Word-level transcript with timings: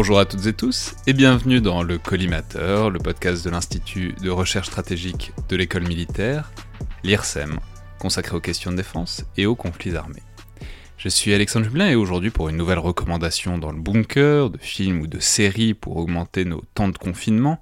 Bonjour 0.00 0.18
à 0.18 0.24
toutes 0.24 0.46
et 0.46 0.54
tous 0.54 0.94
et 1.06 1.12
bienvenue 1.12 1.60
dans 1.60 1.82
le 1.82 1.98
Collimateur, 1.98 2.88
le 2.88 2.98
podcast 2.98 3.44
de 3.44 3.50
l'Institut 3.50 4.14
de 4.22 4.30
recherche 4.30 4.68
stratégique 4.68 5.30
de 5.50 5.56
l'école 5.56 5.86
militaire, 5.86 6.52
l'IRSEM, 7.04 7.60
consacré 7.98 8.34
aux 8.34 8.40
questions 8.40 8.70
de 8.70 8.78
défense 8.78 9.26
et 9.36 9.44
aux 9.44 9.54
conflits 9.54 9.94
armés. 9.96 10.22
Je 10.96 11.10
suis 11.10 11.34
Alexandre 11.34 11.66
Jublin 11.66 11.90
et 11.90 11.96
aujourd'hui 11.96 12.30
pour 12.30 12.48
une 12.48 12.56
nouvelle 12.56 12.78
recommandation 12.78 13.58
dans 13.58 13.72
le 13.72 13.78
bunker, 13.78 14.48
de 14.48 14.56
films 14.56 15.02
ou 15.02 15.06
de 15.06 15.20
séries 15.20 15.74
pour 15.74 15.98
augmenter 15.98 16.46
nos 16.46 16.62
temps 16.72 16.88
de 16.88 16.96
confinement, 16.96 17.60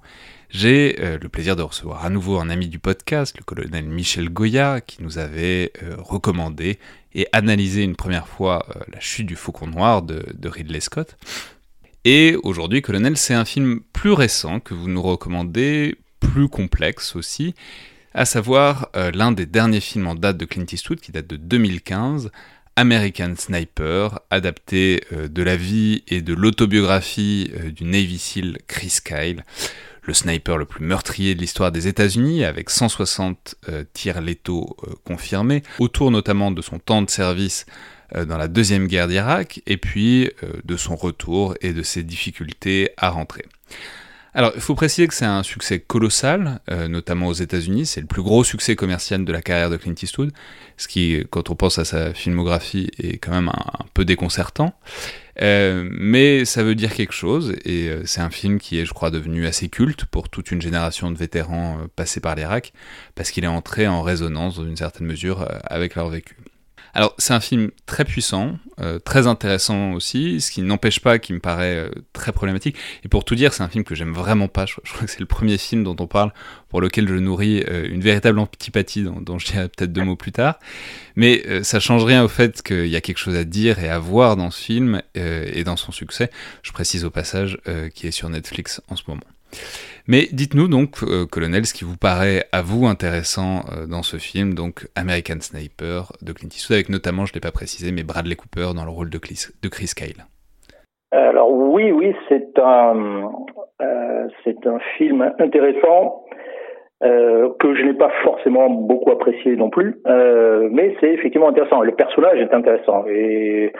j'ai 0.49 0.95
euh, 1.01 1.17
le 1.21 1.27
plaisir 1.27 1.57
de 1.57 1.61
recevoir 1.61 2.05
à 2.05 2.09
nouveau 2.09 2.39
un 2.39 2.49
ami 2.49 2.69
du 2.69 2.79
podcast, 2.79 3.35
le 3.37 3.43
colonel 3.43 3.83
Michel 3.83 4.29
Goya, 4.29 4.79
qui 4.79 5.03
nous 5.03 5.17
avait 5.17 5.73
euh, 5.83 5.97
recommandé 5.99 6.79
et 7.13 7.27
analysé 7.33 7.83
une 7.83 7.97
première 7.97 8.29
fois 8.29 8.65
euh, 8.69 8.79
La 8.93 9.01
chute 9.01 9.27
du 9.27 9.35
faucon 9.35 9.67
noir 9.67 10.03
de, 10.03 10.25
de 10.33 10.47
Ridley 10.47 10.79
Scott. 10.79 11.17
Et 12.05 12.37
aujourd'hui, 12.43 12.81
colonel, 12.81 13.17
c'est 13.17 13.33
un 13.33 13.45
film 13.45 13.81
plus 13.93 14.13
récent 14.13 14.59
que 14.59 14.73
vous 14.73 14.87
nous 14.87 15.01
recommandez, 15.01 15.97
plus 16.19 16.47
complexe 16.47 17.15
aussi, 17.15 17.53
à 18.13 18.25
savoir 18.25 18.89
l'un 19.13 19.31
des 19.31 19.45
derniers 19.45 19.81
films 19.81 20.07
en 20.07 20.15
date 20.15 20.37
de 20.37 20.45
Clint 20.45 20.65
Eastwood 20.71 20.99
qui 20.99 21.11
date 21.11 21.27
de 21.27 21.35
2015, 21.35 22.31
American 22.79 23.33
Sniper, 23.35 24.19
adapté 24.29 25.03
euh, 25.11 25.27
de 25.27 25.43
la 25.43 25.57
vie 25.57 26.03
et 26.07 26.21
de 26.21 26.33
l'autobiographie 26.33 27.51
euh, 27.53 27.71
du 27.71 27.83
Navy 27.83 28.17
SEAL 28.17 28.57
Chris 28.67 28.99
Kyle, 29.03 29.43
le 30.03 30.13
sniper 30.13 30.57
le 30.57 30.63
plus 30.63 30.85
meurtrier 30.85 31.35
de 31.35 31.41
l'histoire 31.41 31.73
des 31.73 31.89
États-Unis, 31.89 32.45
avec 32.45 32.69
160 32.69 33.55
euh, 33.67 33.83
tirs 33.91 34.21
létaux 34.21 34.77
confirmés, 35.03 35.61
autour 35.79 36.09
notamment 36.09 36.51
de 36.51 36.61
son 36.61 36.79
temps 36.79 37.01
de 37.01 37.09
service 37.09 37.65
dans 38.13 38.37
la 38.37 38.47
deuxième 38.47 38.87
guerre 38.87 39.07
d'Irak, 39.07 39.61
et 39.67 39.77
puis 39.77 40.31
de 40.63 40.77
son 40.77 40.95
retour 40.95 41.55
et 41.61 41.73
de 41.73 41.83
ses 41.83 42.03
difficultés 42.03 42.91
à 42.97 43.09
rentrer. 43.09 43.45
Alors, 44.35 44.51
il 44.53 44.61
faut 44.61 44.75
préciser 44.75 45.07
que 45.07 45.13
c'est 45.13 45.25
un 45.25 45.41
succès 45.41 45.79
colossal, 45.79 46.59
euh, 46.69 46.87
notamment 46.87 47.27
aux 47.27 47.33
États-Unis. 47.33 47.87
C'est 47.87 48.01
le 48.01 48.07
plus 48.07 48.21
gros 48.21 48.43
succès 48.43 48.75
commercial 48.75 49.25
de 49.25 49.31
la 49.33 49.41
carrière 49.41 49.71
de 49.71 49.77
Clint 49.77 49.95
Eastwood, 49.99 50.31
ce 50.77 50.87
qui, 50.87 51.25
quand 51.31 51.49
on 51.49 51.55
pense 51.55 51.79
à 51.79 51.85
sa 51.85 52.13
filmographie, 52.13 52.91
est 52.99 53.17
quand 53.17 53.31
même 53.31 53.49
un, 53.49 53.85
peu 53.95 54.05
déconcertant. 54.05 54.75
Euh, 55.41 55.89
mais 55.91 56.45
ça 56.45 56.63
veut 56.63 56.75
dire 56.75 56.93
quelque 56.93 57.13
chose, 57.13 57.55
et 57.65 57.89
euh, 57.89 58.03
c'est 58.05 58.21
un 58.21 58.29
film 58.29 58.59
qui 58.59 58.79
est, 58.79 58.85
je 58.85 58.93
crois, 58.93 59.09
devenu 59.09 59.47
assez 59.47 59.67
culte 59.67 60.05
pour 60.05 60.29
toute 60.29 60.51
une 60.51 60.61
génération 60.61 61.09
de 61.09 61.17
vétérans 61.17 61.79
passés 61.95 62.19
par 62.19 62.35
l'Irak, 62.35 62.71
parce 63.15 63.31
qu'il 63.31 63.43
est 63.45 63.47
entré 63.47 63.87
en 63.87 64.03
résonance, 64.03 64.57
dans 64.57 64.65
une 64.65 64.77
certaine 64.77 65.07
mesure, 65.07 65.47
avec 65.63 65.95
leur 65.95 66.09
vécu. 66.09 66.37
Alors 66.93 67.13
c'est 67.17 67.33
un 67.33 67.39
film 67.39 67.71
très 67.85 68.05
puissant, 68.05 68.57
euh, 68.79 68.99
très 68.99 69.27
intéressant 69.27 69.93
aussi, 69.93 70.41
ce 70.41 70.51
qui 70.51 70.61
n'empêche 70.61 70.99
pas 70.99 71.19
qu'il 71.19 71.35
me 71.35 71.39
paraît 71.39 71.75
euh, 71.75 71.89
très 72.13 72.31
problématique. 72.31 72.75
Et 73.03 73.07
pour 73.07 73.25
tout 73.25 73.35
dire, 73.35 73.53
c'est 73.53 73.63
un 73.63 73.69
film 73.69 73.83
que 73.83 73.95
j'aime 73.95 74.13
vraiment 74.13 74.47
pas. 74.47 74.65
Je, 74.65 74.73
crois 74.73 75.05
que 75.05 75.11
c'est 75.11 75.19
le 75.19 75.25
premier 75.25 75.57
film 75.57 75.83
dont 75.83 75.95
on 75.99 76.07
parle 76.07 76.33
pour 76.69 76.81
lequel 76.81 77.07
je 77.07 77.15
nourris 77.15 77.63
euh, 77.67 77.87
une 77.89 78.01
véritable 78.01 78.39
antipathie, 78.39 79.03
dont, 79.03 79.39
je 79.39 79.45
dirai 79.45 79.69
peut-être 79.69 79.93
deux 79.93 80.03
mots 80.03 80.15
plus 80.15 80.31
tard. 80.31 80.59
Mais 81.15 81.63
ça 81.63 81.79
change 81.79 82.05
rien 82.05 82.23
au 82.23 82.29
fait 82.29 82.61
qu'il 82.61 82.87
y 82.87 82.95
a 82.95 83.01
quelque 83.01 83.17
chose 83.17 83.35
à 83.35 83.43
dire 83.43 83.79
et 83.79 83.89
à 83.89 83.99
voir 83.99 84.37
dans 84.37 84.51
ce 84.51 84.61
film 84.61 85.01
et 85.15 85.65
dans 85.65 85.75
son 85.75 85.91
succès. 85.91 86.29
Je 86.63 86.71
précise 86.71 87.03
au 87.03 87.09
passage 87.09 87.57
qu'il 87.93 88.07
est 88.07 88.11
sur 88.11 88.29
Netflix 88.29 88.81
en 88.87 88.95
ce 88.95 89.03
moment. 89.07 89.23
Mais 90.07 90.25
dites-nous 90.33 90.67
donc, 90.67 91.03
euh, 91.03 91.25
colonel, 91.29 91.65
ce 91.65 91.73
qui 91.73 91.85
vous 91.85 91.97
paraît 91.97 92.45
à 92.51 92.63
vous 92.63 92.87
intéressant 92.87 93.61
euh, 93.69 93.85
dans 93.85 94.01
ce 94.01 94.17
film, 94.17 94.55
donc 94.55 94.87
American 94.95 95.39
Sniper 95.39 96.11
de 96.25 96.33
Clint 96.33 96.49
Eastwood, 96.49 96.77
avec 96.77 96.89
notamment, 96.89 97.25
je 97.25 97.31
ne 97.31 97.35
l'ai 97.35 97.41
pas 97.41 97.51
précisé, 97.51 97.91
mais 97.91 98.01
Bradley 98.01 98.35
Cooper 98.35 98.73
dans 98.75 98.85
le 98.85 98.89
rôle 98.89 99.11
de 99.11 99.19
Chris, 99.19 99.91
Kyle. 99.95 100.25
Alors 101.11 101.51
oui, 101.51 101.91
oui, 101.91 102.15
c'est 102.27 102.57
un, 102.57 103.29
euh, 103.81 104.27
un 104.65 104.79
film 104.97 105.21
intéressant. 105.37 106.25
que 107.01 107.75
je 107.75 107.83
n'ai 107.83 107.93
pas 107.93 108.11
forcément 108.23 108.69
beaucoup 108.69 109.11
apprécié 109.11 109.55
non 109.55 109.69
plus, 109.69 109.95
mais 110.71 110.95
c'est 110.99 111.13
effectivement 111.13 111.49
intéressant. 111.49 111.81
Le 111.81 111.93
personnage 111.93 112.39
est 112.39 112.53
intéressant 112.53 113.05
et 113.07 113.71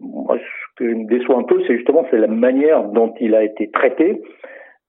moi, 0.00 0.36
ce 0.38 0.84
qui 0.84 0.94
me 0.94 1.06
déçoit 1.06 1.36
un 1.36 1.44
peu, 1.44 1.62
c'est 1.66 1.76
justement 1.76 2.04
la 2.10 2.26
manière 2.26 2.82
dont 2.84 3.14
il 3.20 3.34
a 3.34 3.44
été 3.44 3.70
traité. 3.70 4.20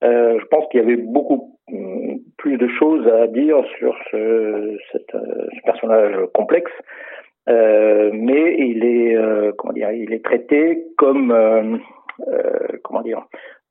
Euh, 0.03 0.37
je 0.39 0.45
pense 0.47 0.67
qu'il 0.69 0.81
y 0.81 0.83
avait 0.83 0.97
beaucoup 1.01 1.57
mm, 1.69 2.17
plus 2.37 2.57
de 2.57 2.67
choses 2.67 3.07
à 3.07 3.27
dire 3.27 3.63
sur 3.77 3.95
ce, 4.11 4.17
euh, 4.17 4.77
ce 4.91 5.61
personnage 5.63 6.15
complexe, 6.33 6.71
euh, 7.47 8.09
mais 8.13 8.57
il 8.57 8.83
est 8.83 9.15
euh, 9.15 9.51
comment 9.57 9.73
dire, 9.73 9.91
il 9.91 10.13
est 10.13 10.23
traité 10.23 10.83
comme 10.97 11.31
euh, 11.31 11.77
comment 12.83 13.01
dire, 13.01 13.23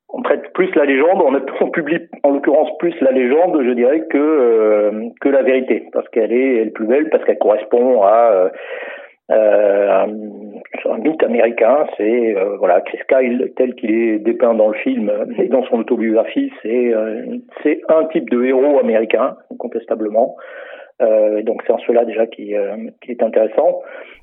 on 0.09 0.21
traite 0.21 0.51
plus 0.53 0.73
la 0.75 0.85
légende, 0.85 1.21
on, 1.21 1.39
on 1.65 1.69
publie 1.69 1.99
en 2.23 2.31
l'occurrence 2.31 2.75
plus 2.79 2.99
la 3.01 3.11
légende, 3.11 3.61
je 3.63 3.71
dirais 3.71 4.01
que 4.09 5.09
que 5.21 5.29
la 5.29 5.43
vérité, 5.43 5.87
parce 5.93 6.07
qu'elle 6.09 6.33
est, 6.33 6.55
elle 6.57 6.67
est 6.69 6.71
plus 6.71 6.87
belle, 6.87 7.09
parce 7.09 7.23
qu'elle 7.23 7.37
correspond 7.37 8.01
à 8.03 8.51
euh, 9.31 10.05
un, 10.85 10.97
mythe 10.99 11.23
américain, 11.23 11.87
c'est 11.97 12.37
euh, 12.37 12.57
voilà 12.57 12.81
Chris 12.81 12.99
Kyle 13.09 13.51
tel 13.55 13.73
qu'il 13.75 13.91
est 13.91 14.19
dépeint 14.19 14.53
dans 14.53 14.67
le 14.67 14.75
film 14.75 15.11
et 15.37 15.47
dans 15.47 15.63
son 15.65 15.79
autobiographie, 15.79 16.51
c'est 16.61 16.93
euh, 16.93 17.37
c'est 17.63 17.81
un 17.89 18.05
type 18.05 18.29
de 18.29 18.43
héros 18.43 18.79
américain 18.79 19.35
incontestablement. 19.51 20.35
Euh, 21.01 21.43
donc 21.43 21.61
c'est 21.65 21.73
en 21.73 21.79
cela 21.79 22.05
déjà 22.05 22.25
qui, 22.27 22.53
qui 23.01 23.11
est 23.11 23.23
intéressant. 23.23 23.81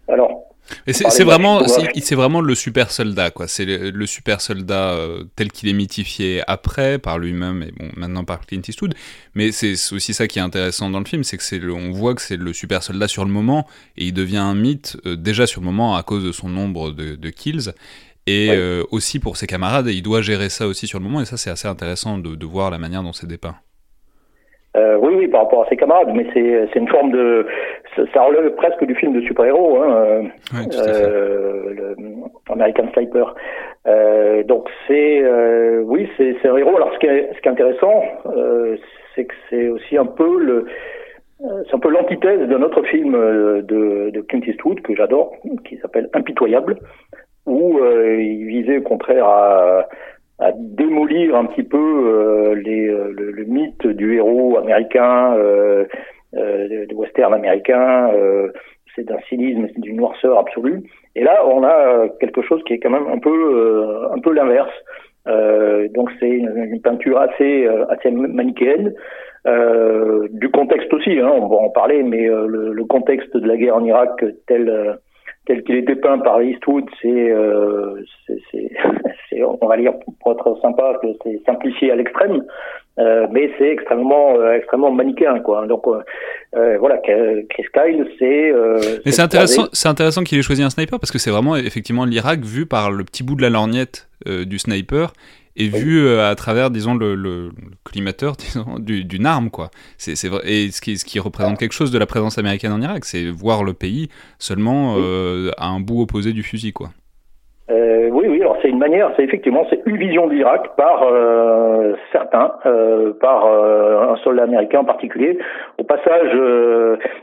Alors 0.09 0.53
c'est 0.87 1.25
vraiment, 1.25 1.66
c'est 1.66 2.15
vraiment 2.15 2.41
le 2.41 2.55
super 2.55 2.91
soldat, 2.91 3.31
quoi. 3.31 3.47
C'est 3.49 3.65
le, 3.65 4.06
super 4.06 4.41
soldat 4.41 4.93
euh, 4.93 5.25
tel 5.37 5.50
qu'il 5.50 5.69
est 5.69 5.72
mythifié 5.72 6.43
après 6.47 6.99
par 6.99 7.19
lui-même 7.19 7.62
et 7.62 7.72
bon 7.72 7.91
maintenant 7.97 8.25
par 8.25 8.47
Clint 8.47 8.62
Eastwood. 8.66 8.94
Mais 9.34 9.53
c'est 9.53 9.72
aussi 9.93 10.15
ça 10.15 10.28
qui 10.28 10.38
est 10.38 10.43
intéressant 10.43 10.88
dans 10.88 11.00
le 11.00 11.05
film, 11.05 11.25
c'est 11.25 11.37
que 11.37 11.43
c'est 11.43 11.61
on 11.65 11.91
voit 11.91 12.15
que 12.15 12.22
c'est 12.22 12.37
le 12.37 12.53
super 12.53 12.82
soldat 12.82 13.09
sur 13.09 13.25
le 13.25 13.31
moment 13.31 13.66
et 13.97 14.05
il 14.06 14.15
devient 14.15 14.38
un 14.38 14.55
mythe 14.55 14.96
euh, 15.06 15.17
déjà 15.17 15.46
sur 15.46 15.61
le 15.61 15.67
moment 15.67 15.96
à 15.96 16.02
cause 16.02 16.25
de 16.25 16.32
son 16.32 16.49
nombre 16.49 16.91
de, 16.93 17.17
de 17.17 17.31
kills 17.31 17.73
et 18.26 18.50
euh, 18.52 18.85
aussi 18.93 19.19
pour 19.19 19.37
ses 19.37 19.46
camarades. 19.46 19.88
Et 19.88 19.94
il 19.94 20.02
doit 20.02 20.23
gérer 20.23 20.49
ça 20.49 20.67
aussi 20.69 20.87
sur 20.87 21.00
le 21.00 21.05
moment 21.05 21.20
et 21.20 21.26
ça 21.26 21.37
c'est 21.37 21.50
assez 21.50 21.69
intéressant 21.69 22.19
de, 22.19 22.35
de 22.37 22.46
voir 22.46 22.70
la 22.70 22.79
manière 22.79 23.02
dont 23.02 23.12
c'est 23.12 23.26
dépeint. 23.26 23.56
Euh, 24.74 24.96
oui, 24.96 25.14
oui, 25.16 25.28
par 25.28 25.42
rapport 25.42 25.64
à 25.64 25.69
ses 25.69 25.76
camarades, 25.76 26.12
mais 26.14 26.26
c'est 26.32 26.66
c'est 26.72 26.78
une 26.78 26.88
forme 26.88 27.10
de 27.10 27.46
ça, 28.14 28.22
relève 28.22 28.54
presque 28.54 28.84
du 28.84 28.94
film 28.94 29.12
de 29.12 29.20
super-héros, 29.20 29.82
hein, 29.82 29.92
euh, 29.92 30.22
euh 30.54 31.74
le 31.74 31.96
American 32.50 32.88
Sniper. 32.94 33.34
Euh, 33.86 34.42
donc 34.44 34.70
c'est 34.86 35.20
euh, 35.22 35.82
oui, 35.84 36.08
c'est 36.16 36.36
c'est 36.40 36.48
un 36.48 36.56
héros. 36.56 36.74
Alors 36.76 36.90
ce 36.94 36.98
qui 37.00 37.06
est 37.06 37.34
ce 37.34 37.40
qui 37.42 37.48
est 37.48 37.52
intéressant, 37.52 38.02
c'est 39.14 39.26
que 39.26 39.34
c'est 39.50 39.69
aussi 39.69 39.98
un 39.98 40.06
peu 40.06 40.38
le 40.38 40.66
c'est 41.38 41.74
un 41.74 41.78
peu 41.78 41.90
l'antithèse 41.90 42.48
d'un 42.48 42.62
autre 42.62 42.82
film 42.84 43.12
de, 43.12 44.10
de 44.10 44.20
Clint 44.22 44.40
Eastwood 44.46 44.80
que 44.80 44.94
j'adore, 44.94 45.34
qui 45.66 45.76
s'appelle 45.78 46.08
Impitoyable, 46.14 46.78
où 47.44 47.78
il 47.84 48.46
visait 48.46 48.78
au 48.78 48.82
contraire 48.82 49.26
à 49.26 49.86
à 50.43 50.53
démolir 50.56 51.37
un 51.37 51.47
petit 51.47 51.62
peu 51.62 51.79
euh, 51.79 52.55
euh, 52.55 53.12
le, 53.17 53.44
mythe 53.44 53.87
du 53.87 54.17
héros 54.17 54.59
américain, 54.59 55.35
euh, 55.37 55.85
du 56.33 56.94
western 56.94 57.33
américain, 57.33 58.11
c'est 58.94 59.05
d'un 59.05 59.19
cynisme, 59.29 59.69
c'est 59.73 59.81
d'une 59.81 59.97
noirceur 59.97 60.39
absolue. 60.39 60.83
Et 61.15 61.23
là, 61.23 61.47
on 61.47 61.62
a 61.62 62.09
quelque 62.21 62.43
chose 62.43 62.62
qui 62.65 62.75
est 62.75 62.79
quand 62.79 62.91
même 62.91 63.06
un 63.06 63.19
peu, 63.19 64.33
l'inverse. 64.33 64.73
donc 65.94 66.11
c'est 66.19 66.31
une, 66.31 66.81
peinture 66.83 67.19
assez, 67.21 67.69
manichéenne. 68.11 68.94
Du 70.33 70.50
contexte 70.50 70.93
aussi, 70.93 71.19
hein, 71.21 71.31
on 71.35 71.47
va 71.49 71.56
en 71.56 71.71
parler, 71.71 72.03
mais 72.03 72.27
le, 72.27 72.85
contexte 72.85 73.37
de 73.37 73.47
la 73.47 73.56
guerre 73.56 73.77
en 73.77 73.85
Irak 73.85 74.25
tel 74.47 74.99
tel 75.44 75.65
qu'il 75.65 75.75
est 75.75 75.83
dépeint 75.83 76.19
par 76.19 76.41
Eastwood, 76.41 76.85
c'est, 77.00 77.35
on 79.61 79.67
va 79.67 79.76
dire 79.76 79.93
pour 80.20 80.32
être 80.32 80.58
sympa, 80.61 80.99
que 81.00 81.08
c'est 81.23 81.40
simplifié 81.46 81.93
à 81.93 81.96
l'extrême, 81.96 82.43
euh, 82.99 83.26
mais 83.31 83.50
c'est 83.58 83.70
extrêmement, 83.70 84.34
euh, 84.37 84.55
extrêmement 84.55 84.90
manichéen, 84.90 85.40
quoi. 85.40 85.67
Donc 85.67 85.84
euh, 85.87 86.76
voilà, 86.79 86.99
Chris 86.99 87.64
Kyle, 87.73 88.06
c'est. 88.19 88.52
mais 89.05 89.12
c'est 89.12 89.23
intéressant, 89.23 89.64
c'est 89.73 89.88
intéressant 89.88 90.23
qu'il 90.23 90.38
ait 90.38 90.43
choisi 90.43 90.62
un 90.62 90.70
sniper 90.70 91.00
parce 91.00 91.11
que 91.11 91.19
c'est 91.19 91.31
vraiment 91.31 91.56
effectivement 91.56 92.05
l'Irak 92.05 92.40
vu 92.40 92.67
par 92.67 92.90
le 92.90 93.05
petit 93.05 93.23
bout 93.23 93.34
de 93.34 93.43
la 93.43 93.50
lorgnette 93.50 94.08
du 94.26 94.58
sniper 94.58 95.12
et 95.56 95.69
vu 95.69 96.08
à 96.19 96.34
travers, 96.34 96.70
disons, 96.70 96.94
le, 96.94 97.14
le, 97.14 97.50
collimateur 97.82 98.37
d'une 98.79 99.26
arme, 99.26 99.50
quoi. 99.50 99.70
C'est 99.99 100.29
vrai, 100.29 100.40
et 100.44 100.70
ce 100.70 100.81
qui, 100.81 100.96
ce 100.96 101.05
qui 101.05 101.19
représente 101.19 101.58
quelque 101.58 101.75
chose 101.75 101.90
de 101.90 101.99
la 101.99 102.06
présence 102.06 102.38
américaine 102.38 102.73
en 102.73 102.81
Irak, 102.81 103.05
c'est 103.05 103.31
voir 103.31 103.64
le 103.64 103.75
pays 103.75 104.08
seulement 104.38 104.96
à 105.58 105.67
un 105.67 105.81
bout 105.81 106.02
opposé 106.02 106.32
du 106.32 106.43
fusil, 106.43 106.73
quoi. 106.73 106.90
Euh, 107.70 108.08
oui, 108.11 108.26
oui. 108.29 108.43
C'est 108.62 108.69
une 108.69 108.79
manière, 108.79 109.11
c'est 109.17 109.25
effectivement, 109.25 109.67
c'est 109.69 109.82
une 109.87 109.97
vision 109.97 110.29
de 110.29 110.35
l'Irak 110.35 110.76
par 110.76 111.03
euh, 111.03 111.94
certains, 112.12 112.53
euh, 112.64 113.12
par 113.20 113.44
un 113.44 114.17
soldat 114.19 114.44
américain 114.44 114.81
en 114.81 114.85
particulier. 114.85 115.38
Au 115.79 115.85
passage, 115.85 116.31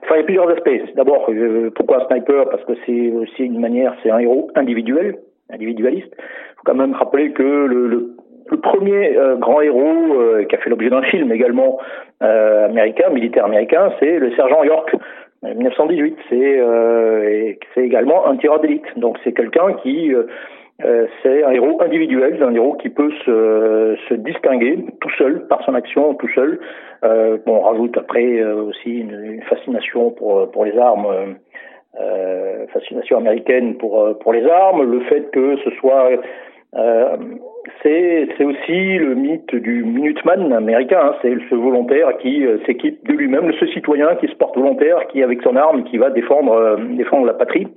enfin, 0.03 0.15
il 0.15 0.17
y 0.17 0.19
a 0.19 0.23
plusieurs 0.23 0.49
aspects. 0.49 0.93
D'abord, 0.95 1.29
pourquoi 1.75 2.03
un 2.03 2.07
sniper? 2.07 2.49
Parce 2.49 2.63
que 2.65 2.73
c'est 2.85 3.11
aussi 3.11 3.45
une 3.45 3.59
manière, 3.59 3.95
c'est 4.03 4.11
un 4.11 4.19
héros 4.19 4.51
individuel, 4.55 5.15
individualiste. 5.49 6.13
Il 6.17 6.55
faut 6.57 6.63
quand 6.65 6.75
même 6.75 6.93
rappeler 6.93 7.31
que 7.31 7.41
le, 7.41 7.87
le 7.87 8.15
le 8.51 8.57
premier 8.57 9.17
euh, 9.17 9.35
grand 9.35 9.61
héros 9.61 10.13
euh, 10.13 10.43
qui 10.45 10.55
a 10.55 10.59
fait 10.59 10.69
l'objet 10.69 10.89
d'un 10.89 11.03
film 11.03 11.31
également 11.31 11.77
euh, 12.23 12.65
américain, 12.65 13.09
militaire 13.09 13.45
américain, 13.45 13.91
c'est 13.99 14.17
le 14.17 14.31
sergent 14.35 14.63
York. 14.63 14.95
1918, 15.41 16.17
c'est 16.29 17.57
c'est 17.73 17.85
également 17.85 18.27
un 18.27 18.35
tireur 18.35 18.59
d'élite. 18.59 18.83
Donc 18.97 19.17
c'est 19.23 19.31
quelqu'un 19.31 19.71
qui 19.81 20.11
c'est 21.21 21.43
un 21.43 21.51
héros 21.51 21.81
individuel, 21.81 22.41
un 22.41 22.53
héros 22.53 22.73
qui 22.73 22.89
peut 22.89 23.11
se, 23.25 23.97
se 24.07 24.13
distinguer 24.13 24.79
tout 25.01 25.09
seul 25.17 25.45
par 25.47 25.63
son 25.65 25.75
action, 25.75 26.13
tout 26.13 26.29
seul. 26.29 26.59
bon, 27.01 27.55
on 27.57 27.61
rajoute 27.61 27.97
après 27.97 28.41
aussi 28.43 28.99
une, 28.99 29.23
une, 29.23 29.41
fascination 29.43 30.11
pour 30.11 30.49
pour 30.51 30.65
les 30.65 30.77
armes. 30.77 31.35
fascination 32.73 33.17
américaine 33.17 33.75
pour 33.75 34.17
pour 34.19 34.31
les 34.31 34.45
armes, 34.45 34.83
le 34.83 35.01
fait 35.01 35.29
que 35.31 35.57
ce 35.63 35.71
soit 35.79 36.11
euh, 36.75 37.17
c'est 37.81 38.43
aussi 38.43 38.97
le 38.97 39.15
mythe 39.15 39.55
du 39.55 39.83
Minuteman 39.83 40.53
américain, 40.53 40.99
hein. 41.01 41.15
c'est 41.21 41.33
ce 41.49 41.55
volontaire 41.55 42.17
qui 42.17 42.45
euh, 42.45 42.57
s'équipe 42.65 43.05
de 43.07 43.13
lui-même, 43.13 43.51
ce 43.59 43.65
citoyen 43.67 44.15
qui 44.15 44.27
se 44.27 44.35
porte 44.35 44.55
volontaire, 44.55 45.07
qui 45.07 45.23
avec 45.23 45.41
son 45.41 45.55
arme, 45.55 45.83
qui 45.85 45.97
va 45.97 46.09
défendre, 46.09 46.53
euh, 46.53 46.77
défendre 46.95 47.25
la 47.25 47.33
patrie. 47.33 47.67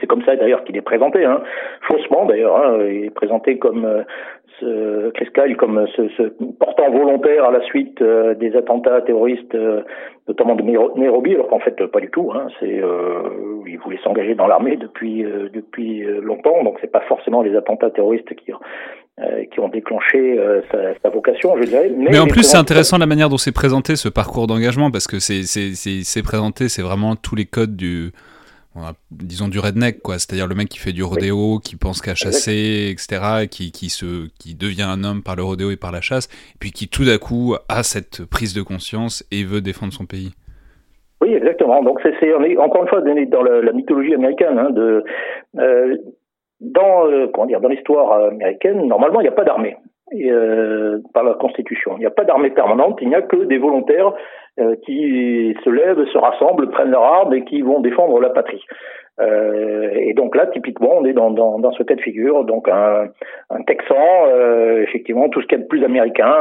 C'est 0.00 0.06
comme 0.08 0.24
ça 0.24 0.34
d'ailleurs 0.34 0.64
qu'il 0.64 0.76
est 0.76 0.82
présenté, 0.82 1.24
hein. 1.24 1.40
faussement 1.82 2.26
d'ailleurs. 2.26 2.56
Hein. 2.56 2.78
Il 2.88 3.04
est 3.04 3.14
présenté 3.14 3.58
comme 3.58 3.84
euh, 3.84 4.02
ce, 4.58 5.10
Chris 5.10 5.28
Kyle 5.32 5.56
comme 5.56 5.86
ce, 5.94 6.08
ce, 6.16 6.22
portant 6.58 6.90
volontaire 6.90 7.44
à 7.44 7.52
la 7.52 7.62
suite 7.62 8.02
euh, 8.02 8.34
des 8.34 8.56
attentats 8.56 9.02
terroristes, 9.02 9.54
euh, 9.54 9.82
notamment 10.26 10.56
de 10.56 10.62
Nairobi, 10.62 11.34
alors 11.34 11.46
qu'en 11.46 11.60
fait 11.60 11.80
pas 11.86 12.00
du 12.00 12.10
tout. 12.10 12.32
Hein. 12.34 12.48
C'est, 12.58 12.82
il 13.66 13.78
voulait 13.78 14.00
s'engager 14.02 14.34
dans 14.34 14.48
l'armée 14.48 14.76
depuis 14.76 15.24
depuis 15.52 16.02
longtemps, 16.02 16.64
donc 16.64 16.78
c'est 16.80 16.90
pas 16.90 17.02
forcément 17.02 17.42
les 17.42 17.54
attentats 17.56 17.90
terroristes 17.90 18.34
qui 18.34 18.52
qui 19.52 19.60
ont 19.60 19.68
déclenché 19.68 20.40
sa, 20.72 20.78
sa, 21.00 21.08
vocation, 21.08 21.56
je 21.60 21.66
dirais. 21.66 21.92
Mais, 21.96 22.10
Mais 22.10 22.18
en 22.18 22.26
plus, 22.26 22.42
c'est 22.42 22.56
intéressant 22.56 22.98
la 22.98 23.06
manière 23.06 23.28
dont 23.28 23.36
c'est 23.36 23.54
présenté 23.54 23.94
ce 23.94 24.08
parcours 24.08 24.48
d'engagement 24.48 24.90
parce 24.90 25.06
que 25.06 25.20
c'est 25.20 25.42
c'est 25.44 26.22
présenté, 26.22 26.68
c'est 26.68 26.82
vraiment 26.82 27.14
tous 27.14 27.36
les 27.36 27.44
codes 27.44 27.76
du 27.76 28.10
disons 29.10 29.48
du 29.48 29.58
redneck 29.58 30.00
quoi. 30.02 30.18
C'est-à-dire 30.18 30.46
le 30.46 30.54
mec 30.54 30.68
qui 30.68 30.78
fait 30.78 30.92
du 30.92 31.02
rodéo 31.02 31.58
qui 31.62 31.76
pense 31.76 32.00
qu'à 32.00 32.14
chasser 32.14 32.90
etc 32.92 33.46
qui, 33.50 33.72
qui 33.72 33.88
se 33.88 34.28
qui 34.38 34.54
devient 34.54 34.82
un 34.82 35.04
homme 35.04 35.22
par 35.22 35.36
le 35.36 35.42
rodéo 35.42 35.70
et 35.70 35.76
par 35.76 35.92
la 35.92 36.00
chasse 36.00 36.26
et 36.54 36.58
puis 36.58 36.72
qui 36.72 36.88
tout 36.88 37.04
d'un 37.04 37.18
coup 37.18 37.54
a 37.68 37.82
cette 37.82 38.24
prise 38.24 38.54
de 38.54 38.62
conscience 38.62 39.24
et 39.30 39.44
veut 39.44 39.60
défendre 39.60 39.92
son 39.92 40.06
pays. 40.06 40.32
Oui 41.22 41.32
exactement. 41.34 41.82
Donc 41.82 42.00
c'est 42.02 42.34
encore 42.58 42.82
une 42.82 42.88
fois 42.88 43.00
dans 43.00 43.42
la, 43.42 43.72
mythologie 43.72 44.14
américaine 44.14 44.58
hein, 44.58 44.70
de 44.70 45.04
euh, 45.58 45.96
dans 46.60 47.06
euh, 47.06 47.28
comment 47.32 47.46
dire 47.46 47.60
dans 47.60 47.68
l'histoire 47.68 48.30
américaine 48.30 48.86
normalement 48.86 49.20
il 49.20 49.24
n'y 49.24 49.28
a 49.28 49.32
pas 49.32 49.44
d'armée 49.44 49.76
euh, 50.22 50.98
par 51.12 51.24
la 51.24 51.34
Constitution. 51.34 51.92
Il 51.96 52.00
n'y 52.00 52.06
a 52.06 52.10
pas 52.10 52.24
d'armée 52.24 52.50
permanente, 52.50 52.98
il 53.00 53.08
n'y 53.08 53.14
a 53.14 53.22
que 53.22 53.44
des 53.44 53.58
volontaires 53.58 54.12
euh, 54.60 54.76
qui 54.84 55.56
se 55.64 55.70
lèvent, 55.70 56.04
se 56.06 56.18
rassemblent, 56.18 56.70
prennent 56.70 56.90
leur 56.90 57.02
arme 57.02 57.34
et 57.34 57.44
qui 57.44 57.62
vont 57.62 57.80
défendre 57.80 58.20
la 58.20 58.30
patrie. 58.30 58.64
Euh, 59.20 59.90
et 59.94 60.12
donc 60.14 60.36
là, 60.36 60.46
typiquement, 60.46 60.92
on 60.98 61.04
est 61.04 61.12
dans, 61.12 61.30
dans, 61.30 61.72
ce 61.72 61.82
cas 61.82 61.94
de 61.94 62.00
figure. 62.00 62.44
Donc 62.44 62.68
un, 62.68 63.08
Texan, 63.66 64.26
effectivement, 64.82 65.28
tout 65.28 65.40
ce 65.40 65.46
qu'il 65.46 65.58
y 65.58 65.60
a 65.60 65.64
de 65.64 65.68
plus 65.68 65.84
américain, 65.84 66.34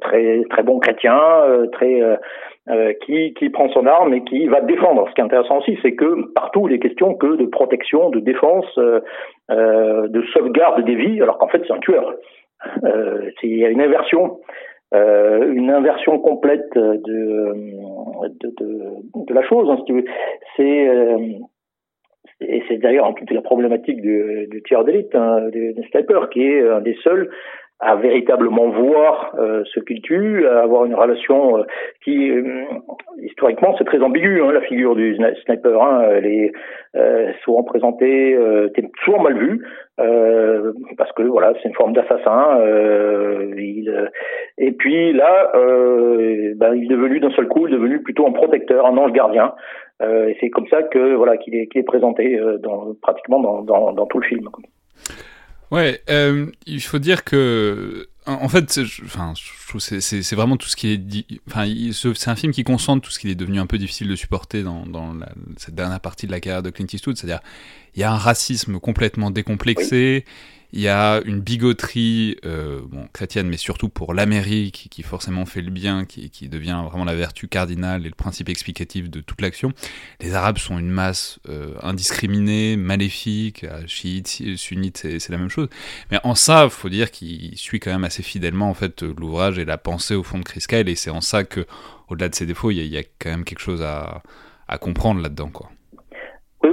très 0.00 0.42
très 0.50 0.62
bon 0.62 0.78
chrétien, 0.78 1.18
très 1.72 2.02
qui, 3.00 3.32
qui 3.34 3.48
prend 3.48 3.70
son 3.70 3.86
arme 3.86 4.12
et 4.12 4.22
qui 4.24 4.46
va 4.46 4.60
défendre. 4.60 5.08
Ce 5.08 5.14
qui 5.14 5.20
est 5.20 5.24
intéressant 5.24 5.58
aussi, 5.58 5.78
c'est 5.82 5.92
que 5.92 6.30
partout, 6.34 6.68
il 6.68 6.74
est 6.74 6.78
question 6.78 7.14
que 7.14 7.36
de 7.36 7.46
protection, 7.46 8.10
de 8.10 8.20
défense, 8.20 8.66
de 9.48 10.22
sauvegarde 10.34 10.84
des 10.84 10.94
vies, 10.94 11.22
alors 11.22 11.38
qu'en 11.38 11.48
fait, 11.48 11.62
c'est 11.66 11.72
un 11.72 11.78
tueur. 11.78 12.14
Euh, 12.84 13.30
il 13.42 13.58
y 13.58 13.64
a 13.64 13.70
une 13.70 13.80
inversion, 13.80 14.40
euh, 14.94 15.52
une 15.52 15.70
inversion 15.70 16.18
complète 16.18 16.74
de, 16.74 17.02
de, 18.40 18.54
de, 18.58 19.24
de 19.26 19.34
la 19.34 19.42
chose, 19.42 19.70
hein, 19.70 19.82
si. 19.86 20.04
C'est 20.56 20.88
euh, 20.88 21.18
et 22.40 22.62
c'est 22.68 22.78
d'ailleurs 22.78 23.14
toute 23.14 23.30
la 23.32 23.42
problématique 23.42 24.00
du, 24.00 24.46
du 24.50 24.62
d'élite, 24.84 25.14
hein, 25.14 25.48
des, 25.50 25.72
des 25.72 25.82
snipers, 25.90 26.28
qui 26.30 26.42
est 26.42 26.68
un 26.68 26.80
des 26.80 26.96
seuls 27.02 27.30
à 27.80 27.94
véritablement 27.94 28.70
voir 28.70 29.34
euh, 29.38 29.62
ce 29.72 29.78
qu'il 29.80 30.02
tue, 30.02 30.46
à 30.48 30.62
avoir 30.62 30.84
une 30.84 30.96
relation 30.96 31.58
euh, 31.58 31.62
qui, 32.02 32.28
euh, 32.28 32.64
historiquement, 33.22 33.76
c'est 33.78 33.84
très 33.84 34.00
ambigu, 34.00 34.42
hein, 34.42 34.50
la 34.50 34.62
figure 34.62 34.96
du 34.96 35.16
sniper. 35.44 35.80
Hein, 35.80 36.08
elle 36.10 36.26
est 36.26 36.52
souvent 37.44 37.62
présentée, 37.62 38.36
souvent 39.04 39.22
mal 39.22 39.38
vue, 39.38 39.64
parce 40.96 41.12
que 41.12 41.22
voilà, 41.22 41.52
c'est 41.62 41.68
une 41.68 41.74
forme 41.74 41.92
d'assassin. 41.92 42.60
et 44.58 44.72
puis 44.72 45.12
là, 45.12 45.52
ben, 45.54 46.74
il 46.74 46.84
est 46.84 46.96
devenu 46.96 47.20
d'un 47.20 47.30
seul 47.30 47.46
coup, 47.46 47.68
il 47.68 47.74
est 47.74 47.76
devenu 47.76 48.02
plutôt 48.02 48.26
un 48.26 48.32
protecteur, 48.32 48.86
un 48.86 48.96
ange 48.96 49.12
gardien. 49.12 49.54
et 50.02 50.36
c'est 50.40 50.50
comme 50.50 50.66
ça 50.68 50.82
que 50.82 51.14
voilà 51.14 51.36
qu'il 51.36 51.54
est, 51.54 51.68
est 51.72 51.82
présenté 51.84 52.40
dans, 52.60 52.94
pratiquement 53.00 53.40
dans, 53.40 53.62
dans, 53.62 53.92
dans 53.92 54.06
tout 54.06 54.18
le 54.18 54.26
film. 54.26 54.48
Ouais, 55.70 56.02
euh, 56.08 56.50
il 56.66 56.80
faut 56.80 56.98
dire 56.98 57.24
que, 57.24 58.08
en 58.26 58.48
fait, 58.48 58.70
c'est 58.70 60.34
vraiment 60.34 60.56
tout 60.56 60.68
ce 60.68 60.76
qui 60.76 60.88
est 60.88 60.98
dit. 60.98 61.26
Enfin, 61.46 61.66
c'est 61.92 62.28
un 62.28 62.36
film 62.36 62.52
qui 62.52 62.64
concentre 62.64 63.06
tout 63.06 63.10
ce 63.10 63.18
qui 63.18 63.30
est 63.30 63.34
devenu 63.34 63.58
un 63.58 63.66
peu 63.66 63.78
difficile 63.78 64.08
de 64.08 64.16
supporter 64.16 64.62
dans, 64.62 65.14
cette 65.56 65.74
dernière 65.74 66.00
partie 66.00 66.26
de 66.26 66.32
la 66.32 66.40
carrière 66.40 66.62
de 66.62 66.70
Clint 66.70 66.86
Eastwood, 66.92 67.16
c'est-à-dire 67.16 67.40
il 67.94 68.00
y 68.00 68.04
a 68.04 68.12
un 68.12 68.16
racisme 68.16 68.78
complètement 68.80 69.30
décomplexé. 69.30 70.24
Il 70.72 70.80
y 70.80 70.88
a 70.88 71.22
une 71.24 71.40
bigoterie 71.40 72.36
euh, 72.44 72.82
bon, 72.84 73.08
chrétienne, 73.14 73.48
mais 73.48 73.56
surtout 73.56 73.88
pour 73.88 74.12
l'Amérique, 74.12 74.88
qui 74.90 75.02
forcément 75.02 75.46
fait 75.46 75.62
le 75.62 75.70
bien, 75.70 76.04
qui, 76.04 76.48
devient 76.48 76.82
vraiment 76.84 77.04
la 77.04 77.14
vertu 77.14 77.48
cardinale 77.48 78.04
et 78.04 78.08
le 78.08 78.14
principe 78.14 78.50
explicatif 78.50 79.08
de 79.08 79.20
toute 79.20 79.40
l'action. 79.40 79.72
Les 80.20 80.34
Arabes 80.34 80.58
sont 80.58 80.78
une 80.78 80.90
masse 80.90 81.38
euh, 81.48 81.74
indiscriminée, 81.82 82.76
maléfique, 82.76 83.64
euh, 83.64 83.82
chiites, 83.86 84.56
sunnites, 84.56 84.98
c'est 85.18 85.30
la 85.30 85.38
même 85.38 85.48
chose. 85.48 85.68
Mais 86.10 86.18
en 86.22 86.34
ça, 86.34 86.68
faut 86.68 86.90
dire 86.90 87.10
qu'il 87.10 87.56
suit 87.56 87.80
quand 87.80 87.90
même 87.90 88.04
assez 88.04 88.22
fidèlement 88.22 88.68
en 88.68 88.74
fait 88.74 89.02
l'ouvrage 89.02 89.58
et 89.58 89.64
la 89.64 89.78
pensée 89.78 90.14
au 90.14 90.22
fond 90.22 90.38
de 90.38 90.44
Chris 90.44 90.64
Kyle, 90.68 90.88
et 90.88 90.94
c'est 90.96 91.10
en 91.10 91.22
ça 91.22 91.44
que, 91.44 91.66
au-delà 92.08 92.28
de 92.28 92.34
ses 92.34 92.44
défauts, 92.44 92.70
il 92.70 92.86
y, 92.86 92.98
a, 92.98 93.02
quand 93.18 93.30
même 93.30 93.44
quelque 93.44 93.60
chose 93.60 93.82
à, 93.82 94.22
à 94.68 94.76
comprendre 94.76 95.22
là-dedans. 95.22 95.50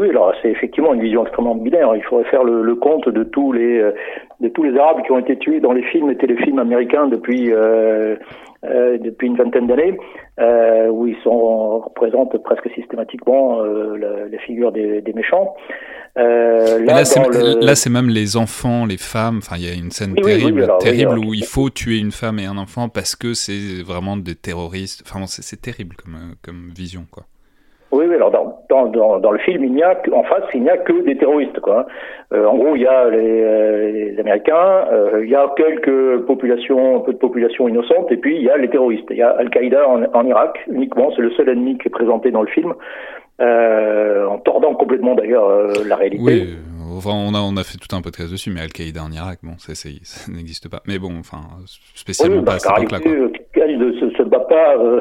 Oui, 0.05 0.11
alors 0.11 0.33
c'est 0.41 0.49
effectivement 0.49 0.93
une 0.93 1.01
vision 1.01 1.23
extrêmement 1.23 1.55
binaire. 1.55 1.95
Il 1.95 2.03
faudrait 2.03 2.29
faire 2.29 2.43
le, 2.43 2.61
le, 2.61 2.75
compte 2.75 3.09
de 3.09 3.23
tous 3.23 3.51
les 3.51 3.79
euh, 3.79 3.91
de 4.39 4.49
tous 4.49 4.63
les 4.63 4.77
Arabes 4.77 5.01
qui 5.03 5.11
ont 5.11 5.17
été 5.17 5.35
tués 5.37 5.59
dans 5.59 5.71
les 5.71 5.81
films 5.83 6.11
et 6.11 6.15
téléfilms 6.15 6.59
américains 6.59 7.07
depuis 7.07 7.51
euh, 7.51 8.15
euh, 8.65 8.97
depuis 8.99 9.27
une 9.27 9.35
vingtaine 9.35 9.65
d'années, 9.65 9.97
euh, 10.39 10.89
où 10.89 11.07
ils 11.07 11.17
sont 11.23 11.79
représentent 11.79 12.37
presque 12.43 12.69
systématiquement 12.75 13.63
la, 13.63 14.27
la, 14.29 14.37
figure 14.39 14.71
des, 14.71 15.01
des 15.01 15.13
méchants. 15.13 15.55
là, 16.15 16.77
là 16.79 17.05
c'est 17.05 17.19
le... 17.19 17.93
même 17.93 18.09
les 18.09 18.37
enfants, 18.37 18.85
les 18.85 18.97
femmes. 18.97 19.37
Enfin, 19.37 19.55
il 19.57 19.65
y 19.65 19.69
a 19.69 19.73
une 19.73 19.89
scène 19.89 20.13
oui, 20.17 20.23
terrible, 20.23 20.59
oui, 20.59 20.63
alors, 20.63 20.77
terrible 20.77 21.17
où 21.17 21.33
il 21.33 21.45
faut 21.45 21.71
tuer 21.71 21.97
une 21.97 22.11
femme 22.11 22.37
et 22.37 22.45
un 22.45 22.57
enfant 22.57 22.89
parce 22.89 23.15
que 23.15 23.33
c'est 23.33 23.81
vraiment 23.83 24.17
des 24.17 24.35
terroristes. 24.35 25.03
Enfin, 25.05 25.25
c'est 25.25 25.61
terrible 25.61 25.95
comme 25.95 26.35
comme 26.43 26.69
vision, 26.75 27.05
quoi. 27.09 27.23
Oui, 28.05 28.09
oui, 28.09 28.15
alors 28.15 28.31
dans, 28.31 28.59
dans, 28.69 28.85
dans, 28.87 29.19
dans, 29.19 29.31
le 29.31 29.39
film, 29.39 29.63
il 29.63 29.73
n'y 29.73 29.83
a 29.83 29.99
en 30.13 30.23
face, 30.23 30.43
il 30.53 30.61
n'y 30.61 30.69
a 30.69 30.77
que 30.77 31.03
des 31.05 31.17
terroristes. 31.17 31.59
Quoi. 31.59 31.87
Euh, 32.33 32.45
en 32.45 32.55
gros, 32.55 32.75
il 32.75 32.83
y 32.83 32.87
a 32.87 33.09
les, 33.09 34.11
les 34.11 34.19
Américains, 34.19 34.85
il 35.21 35.29
y 35.29 35.35
a 35.35 35.51
quelques 35.55 36.25
populations, 36.25 36.97
un 36.97 36.99
peu 36.99 37.13
de 37.13 37.17
populations 37.17 37.67
innocentes, 37.67 38.11
et 38.11 38.17
puis 38.17 38.35
il 38.35 38.43
y 38.43 38.49
a 38.49 38.57
les 38.57 38.69
terroristes. 38.69 39.07
Il 39.09 39.17
y 39.17 39.21
a 39.21 39.31
Al-Qaïda 39.31 39.87
en, 39.87 40.03
en, 40.13 40.25
Irak 40.25 40.59
uniquement, 40.71 41.11
c'est 41.15 41.21
le 41.21 41.31
seul 41.31 41.49
ennemi 41.49 41.77
qui 41.77 41.87
est 41.87 41.91
présenté 41.91 42.31
dans 42.31 42.41
le 42.41 42.47
film, 42.47 42.73
en 43.39 44.37
tordant 44.39 44.75
complètement 44.75 45.15
d'ailleurs 45.15 45.49
la 45.85 45.95
réalité. 45.95 46.23
Oui 46.23 46.55
on 47.05 47.33
a, 47.33 47.39
on 47.39 47.57
a 47.57 47.63
fait 47.63 47.77
tout 47.77 47.93
un 47.95 48.01
podcast 48.01 48.31
dessus, 48.31 48.51
mais 48.51 48.61
Al-Qaïda 48.61 49.03
en 49.03 49.11
Irak, 49.11 49.39
bon, 49.43 49.57
ça, 49.57 49.75
ça 49.75 49.89
n'existe 50.31 50.69
pas. 50.69 50.81
Mais 50.87 50.99
bon, 50.99 51.19
enfin, 51.19 51.41
spécialement 51.93 52.43
pas 52.43 52.53
à 52.53 52.59
cette 52.59 52.71
époque-là. 52.71 52.99
Se, 52.99 54.09
se 54.17 54.23
bat 54.23 54.39
pas, 54.39 54.77
euh, 54.77 54.99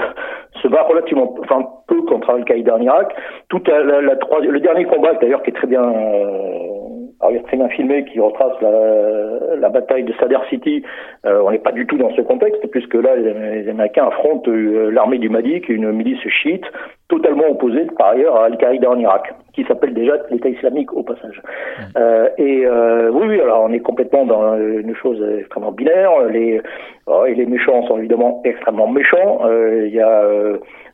se 0.64 0.68
bat 0.68 0.82
relativement, 0.82 1.34
enfin, 1.40 1.66
peu 1.86 2.02
contre 2.02 2.30
Al-Qaïda 2.30 2.74
en 2.74 2.80
Irak. 2.80 3.14
Tout 3.48 3.62
la, 3.66 3.82
la, 3.82 4.00
le 4.00 4.60
dernier 4.60 4.84
combat, 4.86 5.14
d'ailleurs, 5.20 5.42
qui 5.42 5.50
est 5.50 5.54
très 5.54 5.66
bien, 5.66 5.82
euh, 5.82 7.38
très 7.46 7.56
bien 7.56 7.68
filmé, 7.68 8.04
qui 8.04 8.18
retrace 8.18 8.54
la, 8.62 9.56
la 9.56 9.68
bataille 9.68 10.04
de 10.04 10.14
Sadr 10.14 10.42
City. 10.48 10.82
Euh, 11.26 11.42
on 11.44 11.50
n'est 11.50 11.58
pas 11.58 11.72
du 11.72 11.86
tout 11.86 11.98
dans 11.98 12.10
ce 12.14 12.22
contexte, 12.22 12.66
puisque 12.70 12.94
là, 12.94 13.14
les, 13.16 13.68
Américains 13.68 14.06
affrontent 14.06 14.50
euh, 14.50 14.90
l'armée 14.90 15.18
du 15.18 15.28
Mahdi, 15.28 15.60
qui 15.60 15.72
est 15.72 15.76
une 15.76 15.92
milice 15.92 16.26
chiite, 16.28 16.64
totalement 17.08 17.48
opposée 17.50 17.86
par 17.98 18.08
ailleurs 18.08 18.36
à 18.36 18.46
Al-Qaïda 18.46 18.90
en 18.90 18.98
Irak 18.98 19.34
qui 19.52 19.64
s'appelle 19.64 19.94
déjà 19.94 20.14
l'État 20.30 20.48
islamique 20.48 20.92
au 20.92 21.02
passage. 21.02 21.40
Mmh. 21.40 21.82
Euh, 21.96 22.28
et 22.38 22.66
euh, 22.66 23.10
oui, 23.12 23.26
oui, 23.28 23.40
alors 23.40 23.62
on 23.62 23.72
est 23.72 23.80
complètement 23.80 24.24
dans 24.26 24.56
une 24.56 24.94
chose 24.96 25.22
extrêmement 25.38 25.70
binaire. 25.70 26.10
Les, 26.30 26.60
oh, 27.06 27.24
et 27.24 27.34
les 27.34 27.46
méchants 27.46 27.86
sont 27.86 27.98
évidemment 27.98 28.42
extrêmement 28.44 28.88
méchants. 28.88 29.42
Euh, 29.44 29.86
il 29.86 29.94
y 29.94 30.00
a 30.00 30.24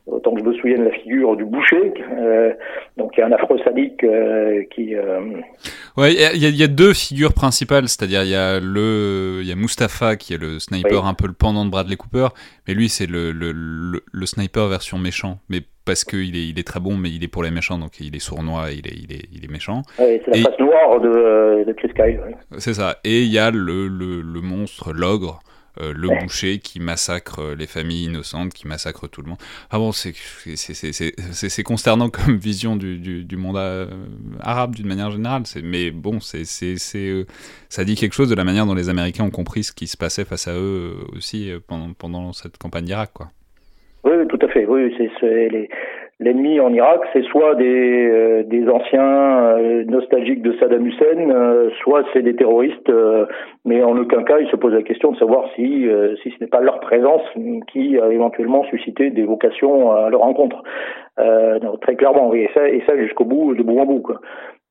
autant 0.06 0.34
que 0.34 0.40
je 0.40 0.44
me 0.44 0.54
souvienne 0.54 0.84
la 0.84 0.90
figure 0.90 1.36
du 1.36 1.44
boucher, 1.44 1.92
euh, 2.18 2.52
donc 2.96 3.12
il 3.16 3.20
y 3.20 3.22
a 3.22 3.26
un 3.26 3.32
affreux 3.32 3.58
sadique 3.64 4.02
euh, 4.04 4.64
qui. 4.74 4.94
Euh... 4.94 5.20
Ouais, 5.96 6.12
il 6.12 6.42
y, 6.42 6.56
y, 6.56 6.62
a 6.62 6.68
deux 6.68 6.92
figures 6.92 7.32
principales, 7.32 7.88
c'est-à-dire 7.88 8.22
il 8.22 8.30
y 8.30 8.34
a 8.34 8.60
le, 8.60 9.40
il 9.42 9.48
y 9.48 9.52
a 9.52 9.56
Mustapha 9.56 10.16
qui 10.16 10.34
est 10.34 10.38
le 10.38 10.58
sniper, 10.58 11.06
un 11.06 11.14
peu 11.14 11.26
le 11.26 11.32
pendant 11.32 11.64
de 11.64 11.70
Bradley 11.70 11.96
Cooper, 11.96 12.28
mais 12.66 12.74
lui 12.74 12.88
c'est 12.88 13.06
le, 13.06 13.32
le, 13.32 13.52
le, 13.52 14.02
le, 14.10 14.26
sniper 14.26 14.66
version 14.68 14.98
méchant, 14.98 15.38
mais 15.48 15.60
parce 15.84 16.04
qu'il 16.04 16.36
est, 16.36 16.48
il 16.48 16.58
est 16.58 16.66
très 16.66 16.80
bon, 16.80 16.96
mais 16.96 17.10
il 17.10 17.24
est 17.24 17.28
pour 17.28 17.42
les 17.42 17.50
méchants, 17.50 17.78
donc 17.78 18.00
il 18.00 18.14
est 18.14 18.20
sournois, 18.20 18.70
il 18.72 18.86
est, 18.86 18.96
il 18.96 19.12
est, 19.12 19.28
il 19.32 19.44
est 19.44 19.50
méchant. 19.50 19.82
Ouais, 19.98 20.20
c'est 20.24 20.36
la 20.36 20.50
face 20.50 20.58
noire 20.60 21.00
de, 21.00 21.64
de 21.64 21.72
Chris 21.72 21.92
Kyle. 21.94 22.20
Ouais. 22.20 22.36
C'est 22.58 22.74
ça. 22.74 22.98
Et 23.04 23.22
il 23.22 23.30
y 23.30 23.38
a 23.38 23.50
le, 23.50 23.88
le, 23.88 24.20
le 24.20 24.40
monstre, 24.40 24.92
l'ogre, 24.92 25.40
euh, 25.80 25.92
le 25.94 26.08
boucher 26.20 26.58
qui 26.58 26.80
massacre 26.80 27.40
euh, 27.40 27.54
les 27.54 27.68
familles 27.68 28.06
innocentes, 28.06 28.52
qui 28.52 28.66
massacre 28.66 29.06
tout 29.06 29.22
le 29.22 29.28
monde. 29.28 29.38
Ah 29.70 29.78
bon, 29.78 29.92
c'est 29.92 31.62
consternant 31.62 32.10
comme 32.10 32.36
vision 32.36 32.74
du, 32.76 32.98
du, 32.98 33.24
du 33.24 33.36
monde 33.36 33.56
euh, 33.56 33.86
arabe 34.40 34.74
d'une 34.74 34.88
manière 34.88 35.10
générale. 35.10 35.44
Mais 35.62 35.90
bon, 35.92 36.18
c'est 36.20 36.44
ça 36.44 37.84
dit 37.84 37.94
quelque 37.94 38.14
chose 38.14 38.28
de 38.28 38.34
la 38.34 38.44
manière 38.44 38.66
dont 38.66 38.74
les 38.74 38.88
Américains 38.88 39.24
ont 39.24 39.30
compris 39.30 39.62
ce 39.62 39.72
qui 39.72 39.86
se 39.86 39.96
passait 39.96 40.24
face 40.24 40.48
à 40.48 40.54
eux 40.54 40.96
aussi 41.16 41.52
pendant, 41.68 41.92
pendant 41.92 42.32
cette 42.32 42.58
campagne 42.58 42.84
d'Irak, 42.84 43.12
quoi. 43.14 43.30
Tout 44.40 44.46
à 44.46 44.48
fait. 44.48 44.66
Oui, 44.66 44.94
c'est 45.20 45.68
L'ennemi 46.22 46.60
en 46.60 46.70
Irak, 46.74 47.00
c'est 47.14 47.22
soit 47.22 47.54
des, 47.54 48.06
euh, 48.10 48.42
des 48.42 48.68
anciens 48.68 49.56
euh, 49.56 49.84
nostalgiques 49.86 50.42
de 50.42 50.52
Saddam 50.58 50.86
Hussein, 50.86 51.30
euh, 51.30 51.70
soit 51.82 52.04
c'est 52.12 52.20
des 52.20 52.36
terroristes, 52.36 52.92
mais 53.64 53.82
en 53.82 53.96
aucun 53.96 54.22
cas, 54.22 54.38
ils 54.38 54.50
se 54.50 54.56
posent 54.56 54.74
la 54.74 54.82
question 54.82 55.12
de 55.12 55.16
savoir 55.16 55.46
si, 55.56 55.88
si 56.22 56.30
ce 56.30 56.36
n'est 56.40 56.50
pas 56.50 56.60
leur 56.60 56.80
présence 56.80 57.22
qui 57.72 57.98
a 57.98 58.12
éventuellement 58.12 58.64
suscité 58.64 59.08
des 59.08 59.22
vocations 59.22 59.92
à 59.92 60.10
leur 60.10 60.20
rencontre. 60.20 60.62
très 61.80 61.96
clairement, 61.96 62.28
oui, 62.28 62.40
et 62.40 62.50
ça, 62.52 62.68
et 62.68 62.82
ça 62.86 62.98
jusqu'au 62.98 63.24
bout, 63.24 63.54
de 63.54 63.62
bout 63.62 63.78
en 63.78 63.86
bout. 63.86 64.06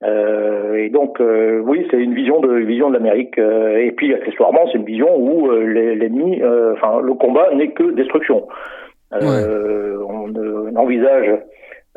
Et 0.03 0.89
donc, 0.89 1.19
oui, 1.19 1.87
c'est 1.89 1.97
une 1.97 2.13
vision 2.13 2.41
de 2.41 2.53
vision 2.59 2.89
de 2.89 2.93
l'Amérique. 2.93 3.37
et 3.39 3.91
puis, 3.97 4.13
accessoirement, 4.13 4.67
c'est 4.67 4.77
une 4.77 4.85
vision 4.85 5.17
où 5.17 5.49
l'ennemi, 5.49 6.43
enfin, 6.73 7.01
le 7.01 7.13
combat 7.15 7.49
n'est 7.55 7.71
que 7.71 7.91
destruction. 7.91 8.47
Euh, 9.13 9.97
on 10.07 10.27
n'envisage 10.71 11.39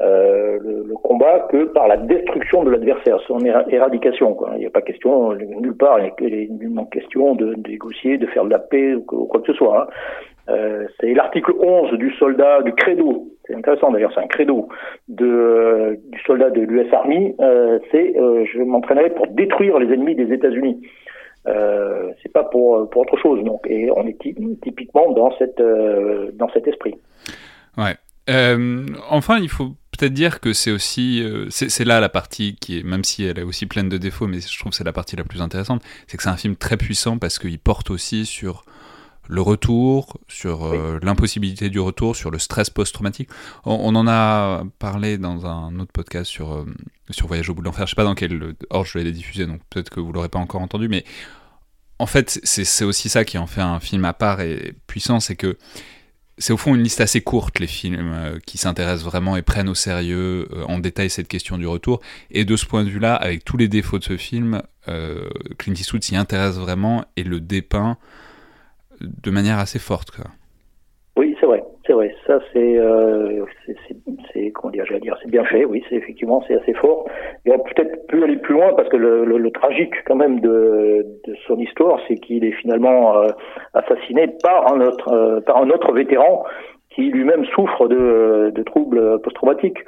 euh, 0.00 0.58
le, 0.62 0.84
le, 0.88 0.94
combat 0.94 1.46
que 1.50 1.64
par 1.64 1.86
la 1.86 1.98
destruction 1.98 2.64
de 2.64 2.70
l'adversaire, 2.70 3.20
son 3.26 3.38
éradication. 3.40 4.34
Quoi. 4.34 4.52
Il 4.54 4.60
n'y 4.60 4.66
a 4.66 4.70
pas 4.70 4.80
question, 4.80 5.34
nulle 5.34 5.76
part, 5.76 5.98
il 6.00 6.04
n'y 6.04 6.44
a 6.44 6.46
nullement 6.50 6.86
question 6.86 7.34
de, 7.34 7.54
de, 7.54 7.68
négocier, 7.68 8.16
de 8.16 8.26
faire 8.26 8.44
de 8.44 8.50
la 8.50 8.58
paix 8.58 8.94
ou, 8.94 9.02
quoi 9.02 9.40
que 9.40 9.52
ce 9.52 9.58
soit. 9.58 9.82
Hein. 9.82 9.86
Euh, 10.48 10.86
c'est 10.98 11.14
l'article 11.14 11.52
11 11.60 11.92
du 11.98 12.12
soldat, 12.14 12.62
du 12.62 12.72
credo, 12.72 13.28
c'est 13.46 13.54
intéressant 13.54 13.90
d'ailleurs, 13.90 14.12
c'est 14.14 14.20
un 14.20 14.26
credo 14.26 14.68
de, 15.08 15.26
euh, 15.26 15.96
du 16.10 16.20
soldat 16.20 16.50
de 16.50 16.60
l'US 16.62 16.92
Army, 16.92 17.34
euh, 17.40 17.78
c'est 17.90 18.16
euh, 18.16 18.44
je 18.52 18.60
m'entraînerai 18.60 19.10
pour 19.10 19.26
détruire 19.28 19.78
les 19.78 19.92
ennemis 19.92 20.14
des 20.14 20.32
États-Unis. 20.32 20.80
Euh, 21.48 22.12
c'est 22.22 22.32
pas 22.32 22.44
pour 22.44 22.88
pour 22.90 23.02
autre 23.02 23.18
chose 23.20 23.42
donc 23.42 23.66
et 23.68 23.90
on 23.90 24.06
est 24.06 24.16
typiquement 24.62 25.10
dans 25.12 25.36
cette 25.38 25.60
euh, 25.60 26.30
dans 26.34 26.48
cet 26.50 26.68
esprit. 26.68 26.94
Ouais. 27.76 27.96
Euh, 28.30 28.86
enfin, 29.10 29.38
il 29.40 29.48
faut 29.48 29.70
peut-être 29.90 30.12
dire 30.12 30.38
que 30.38 30.52
c'est 30.52 30.70
aussi 30.70 31.24
c'est 31.50 31.84
là 31.84 31.98
la 31.98 32.08
partie 32.08 32.54
qui 32.60 32.78
est 32.78 32.82
même 32.84 33.02
si 33.02 33.24
elle 33.24 33.40
est 33.40 33.42
aussi 33.42 33.66
pleine 33.66 33.88
de 33.88 33.98
défauts, 33.98 34.28
mais 34.28 34.40
je 34.40 34.58
trouve 34.58 34.70
que 34.70 34.76
c'est 34.76 34.84
la 34.84 34.92
partie 34.92 35.16
la 35.16 35.24
plus 35.24 35.42
intéressante, 35.42 35.82
c'est 36.06 36.16
que 36.16 36.22
c'est 36.22 36.28
un 36.28 36.36
film 36.36 36.54
très 36.54 36.76
puissant 36.76 37.18
parce 37.18 37.40
qu'il 37.40 37.58
porte 37.58 37.90
aussi 37.90 38.24
sur 38.24 38.64
le 39.28 39.40
retour, 39.40 40.18
sur 40.28 40.64
euh, 40.64 40.98
l'impossibilité 41.02 41.70
du 41.70 41.80
retour, 41.80 42.16
sur 42.16 42.30
le 42.30 42.38
stress 42.38 42.70
post-traumatique. 42.70 43.28
On, 43.64 43.74
on, 43.74 43.94
en 43.94 44.06
a 44.08 44.64
parlé 44.78 45.18
dans 45.18 45.46
un 45.46 45.78
autre 45.78 45.92
podcast 45.92 46.30
sur, 46.30 46.52
euh, 46.52 46.66
sur 47.10 47.28
Voyage 47.28 47.48
au 47.48 47.54
bout 47.54 47.62
de 47.62 47.66
l'enfer. 47.66 47.86
Je 47.86 47.90
sais 47.90 47.96
pas 47.96 48.04
dans 48.04 48.14
quel 48.14 48.54
ordre 48.70 48.86
je 48.86 48.98
l'ai 48.98 49.12
diffusé, 49.12 49.46
donc 49.46 49.60
peut-être 49.70 49.90
que 49.90 50.00
vous 50.00 50.12
l'aurez 50.12 50.28
pas 50.28 50.38
encore 50.38 50.60
entendu, 50.60 50.88
mais 50.88 51.04
en 51.98 52.06
fait, 52.06 52.40
c'est 52.42 52.84
aussi 52.84 53.08
ça 53.08 53.24
qui 53.24 53.38
en 53.38 53.46
fait 53.46 53.60
un 53.60 53.78
film 53.78 54.04
à 54.04 54.12
part 54.12 54.40
et 54.40 54.74
puissant, 54.88 55.20
c'est 55.20 55.36
que 55.36 55.56
c'est 56.38 56.52
au 56.52 56.56
fond 56.56 56.74
une 56.74 56.82
liste 56.82 57.00
assez 57.00 57.20
courte, 57.20 57.60
les 57.60 57.68
films 57.68 58.10
euh, 58.12 58.38
qui 58.44 58.58
s'intéressent 58.58 59.04
vraiment 59.04 59.36
et 59.36 59.42
prennent 59.42 59.68
au 59.68 59.74
sérieux 59.74 60.48
euh, 60.52 60.64
en 60.64 60.80
détail 60.80 61.10
cette 61.10 61.28
question 61.28 61.58
du 61.58 61.66
retour. 61.66 62.00
Et 62.32 62.44
de 62.44 62.56
ce 62.56 62.66
point 62.66 62.82
de 62.82 62.88
vue-là, 62.88 63.14
avec 63.14 63.44
tous 63.44 63.56
les 63.56 63.68
défauts 63.68 64.00
de 64.00 64.04
ce 64.04 64.16
film, 64.16 64.62
Clint 64.84 65.74
Eastwood 65.74 66.02
s'y 66.02 66.16
intéresse 66.16 66.56
vraiment 66.56 67.04
et 67.14 67.22
le 67.22 67.38
dépeint 67.38 67.98
de 69.02 69.30
manière 69.30 69.58
assez 69.58 69.78
forte. 69.78 70.10
Quoi. 70.10 70.26
Oui, 71.14 71.36
c'est 71.38 71.46
vrai, 71.46 71.62
c'est 71.86 71.92
vrai. 71.92 72.14
Ça, 72.26 72.38
c'est, 72.52 72.78
euh, 72.78 73.44
c'est, 74.32 74.50
comment 74.52 74.72
dire, 74.72 74.86
j'allais 74.86 75.00
dire, 75.00 75.16
c'est 75.22 75.30
bien 75.30 75.44
fait. 75.44 75.66
Oui, 75.66 75.84
c'est 75.88 75.96
effectivement, 75.96 76.42
c'est 76.48 76.54
assez 76.54 76.72
fort. 76.72 77.06
Il 77.44 77.52
aurait 77.52 77.62
peut-être 77.74 78.06
pu 78.06 78.24
aller 78.24 78.36
plus 78.36 78.54
loin 78.54 78.72
parce 78.74 78.88
que 78.88 78.96
le, 78.96 79.50
tragique 79.50 79.94
quand 80.06 80.14
même 80.14 80.40
de, 80.40 81.04
de 81.26 81.34
son 81.46 81.58
histoire, 81.58 82.00
c'est 82.08 82.14
qu'il 82.14 82.44
est 82.44 82.52
finalement 82.52 83.18
euh, 83.18 83.28
assassiné 83.74 84.28
par 84.42 84.72
un 84.72 84.80
autre, 84.80 85.12
euh, 85.12 85.40
par 85.42 85.58
un 85.58 85.68
autre 85.68 85.92
vétéran 85.92 86.44
qui 86.88 87.10
lui-même 87.10 87.44
souffre 87.46 87.88
de, 87.88 88.50
de 88.54 88.62
troubles 88.62 89.20
post-traumatiques. 89.20 89.78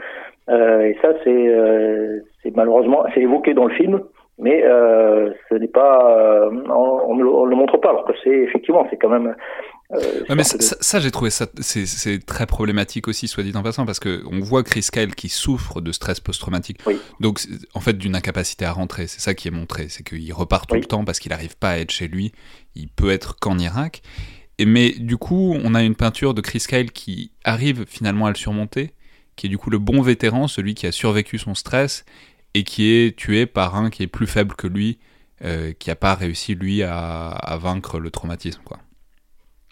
Euh, 0.50 0.82
et 0.82 0.98
ça, 1.00 1.14
c'est, 1.24 2.22
c'est 2.42 2.54
malheureusement, 2.54 3.04
c'est 3.14 3.20
évoqué 3.20 3.54
dans 3.54 3.64
le 3.64 3.74
film 3.74 4.02
mais 4.38 4.64
euh, 4.64 5.30
ce 5.48 5.54
n'est 5.54 5.68
pas, 5.68 6.10
euh, 6.18 6.50
on, 6.68 7.14
ne 7.14 7.22
le 7.22 7.56
montre 7.56 7.78
pas, 7.78 7.90
alors 7.90 8.04
que 8.04 8.12
c'est 8.24 8.30
effectivement, 8.30 8.86
c'est 8.90 8.96
quand 8.96 9.08
même. 9.08 9.36
Euh, 9.92 9.96
ouais, 10.28 10.34
mais 10.34 10.42
ça, 10.42 10.58
de... 10.58 10.62
ça, 10.62 10.76
ça 10.80 10.98
j'ai 10.98 11.12
trouvé 11.12 11.30
ça, 11.30 11.46
c'est 11.60 12.26
très 12.26 12.46
problématique 12.46 13.06
aussi, 13.06 13.28
soit 13.28 13.44
dit 13.44 13.52
en 13.54 13.62
passant, 13.62 13.86
parce 13.86 14.00
que 14.00 14.22
on 14.30 14.40
voit 14.40 14.64
Chris 14.64 14.86
Kyle 14.92 15.14
qui 15.14 15.28
souffre 15.28 15.80
de 15.80 15.92
stress 15.92 16.18
post-traumatique, 16.18 16.80
oui. 16.86 16.98
donc 17.20 17.40
en 17.74 17.80
fait 17.80 17.96
d'une 17.96 18.16
incapacité 18.16 18.64
à 18.64 18.72
rentrer, 18.72 19.06
c'est 19.06 19.20
ça 19.20 19.34
qui 19.34 19.46
est 19.46 19.52
montré, 19.52 19.88
c'est 19.88 20.02
qu'il 20.02 20.32
repart 20.32 20.68
tout 20.68 20.74
oui. 20.74 20.80
le 20.80 20.86
temps 20.86 21.04
parce 21.04 21.20
qu'il 21.20 21.30
n'arrive 21.30 21.56
pas 21.56 21.70
à 21.70 21.78
être 21.78 21.92
chez 21.92 22.08
lui, 22.08 22.32
il 22.74 22.88
peut 22.88 23.10
être 23.10 23.38
qu'en 23.38 23.58
Irak, 23.58 24.02
et 24.58 24.66
mais 24.66 24.90
du 24.90 25.16
coup, 25.16 25.56
on 25.62 25.74
a 25.74 25.82
une 25.82 25.94
peinture 25.94 26.34
de 26.34 26.40
Chris 26.40 26.64
Kyle 26.68 26.90
qui 26.90 27.30
arrive 27.44 27.84
finalement 27.86 28.26
à 28.26 28.30
le 28.30 28.36
surmonter, 28.36 28.94
qui 29.36 29.46
est 29.46 29.50
du 29.50 29.58
coup 29.58 29.70
le 29.70 29.78
bon 29.78 30.00
vétéran, 30.02 30.48
celui 30.48 30.74
qui 30.74 30.86
a 30.86 30.92
survécu 30.92 31.38
son 31.38 31.54
stress 31.54 32.04
et 32.54 32.62
qui 32.62 32.94
est 32.94 33.16
tué 33.16 33.46
par 33.46 33.76
un 33.76 33.90
qui 33.90 34.04
est 34.04 34.12
plus 34.12 34.26
faible 34.26 34.54
que 34.54 34.66
lui, 34.66 34.98
euh, 35.44 35.72
qui 35.78 35.90
n'a 35.90 35.96
pas 35.96 36.14
réussi 36.14 36.54
lui 36.54 36.82
à, 36.82 37.58
vaincre 37.60 37.98
le 37.98 38.10
traumatisme. 38.10 38.62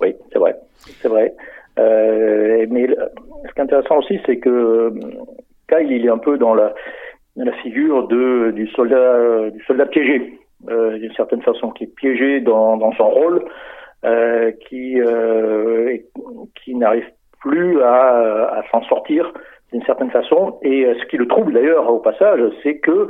Oui, 0.00 0.14
c'est 0.32 0.38
vrai, 0.38 0.56
c'est 1.00 1.08
vrai. 1.08 1.32
Euh, 1.78 2.66
mais 2.68 2.88
ce 2.88 3.54
qui 3.54 3.58
est 3.58 3.62
intéressant 3.62 3.98
aussi, 3.98 4.20
c'est 4.26 4.38
que 4.38 4.92
Kyle, 5.68 5.90
il 5.90 6.04
est 6.04 6.10
un 6.10 6.18
peu 6.18 6.36
dans 6.36 6.54
la, 6.54 6.74
figure 7.62 8.08
du 8.08 8.68
soldat, 8.74 9.86
piégé, 9.90 10.38
euh, 10.68 10.98
d'une 10.98 11.14
certaine 11.14 11.42
façon, 11.42 11.70
qui 11.70 11.84
est 11.84 11.94
piégé 11.94 12.40
dans, 12.40 12.92
son 12.92 13.08
rôle, 13.08 13.44
euh, 14.04 14.50
qui, 14.68 15.00
euh, 15.00 15.96
n'arrive 16.66 17.06
plus 17.40 17.80
à 17.82 18.62
s'en 18.70 18.82
sortir 18.84 19.32
d'une 19.72 19.82
certaine 19.84 20.10
façon. 20.10 20.58
Et 20.62 20.84
euh, 20.84 20.94
ce 21.00 21.06
qui 21.06 21.16
le 21.16 21.26
trouble 21.26 21.52
d'ailleurs 21.52 21.92
au 21.92 21.98
passage, 21.98 22.40
c'est 22.62 22.76
que 22.76 23.08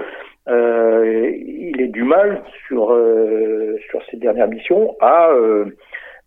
euh, 0.48 1.30
il 1.36 1.80
est 1.80 1.88
du 1.88 2.02
mal 2.02 2.42
sur 2.66 2.92
euh, 2.92 3.76
sur 3.90 4.00
ses 4.10 4.16
dernières 4.16 4.48
missions 4.48 4.96
à, 5.00 5.30
euh, 5.30 5.66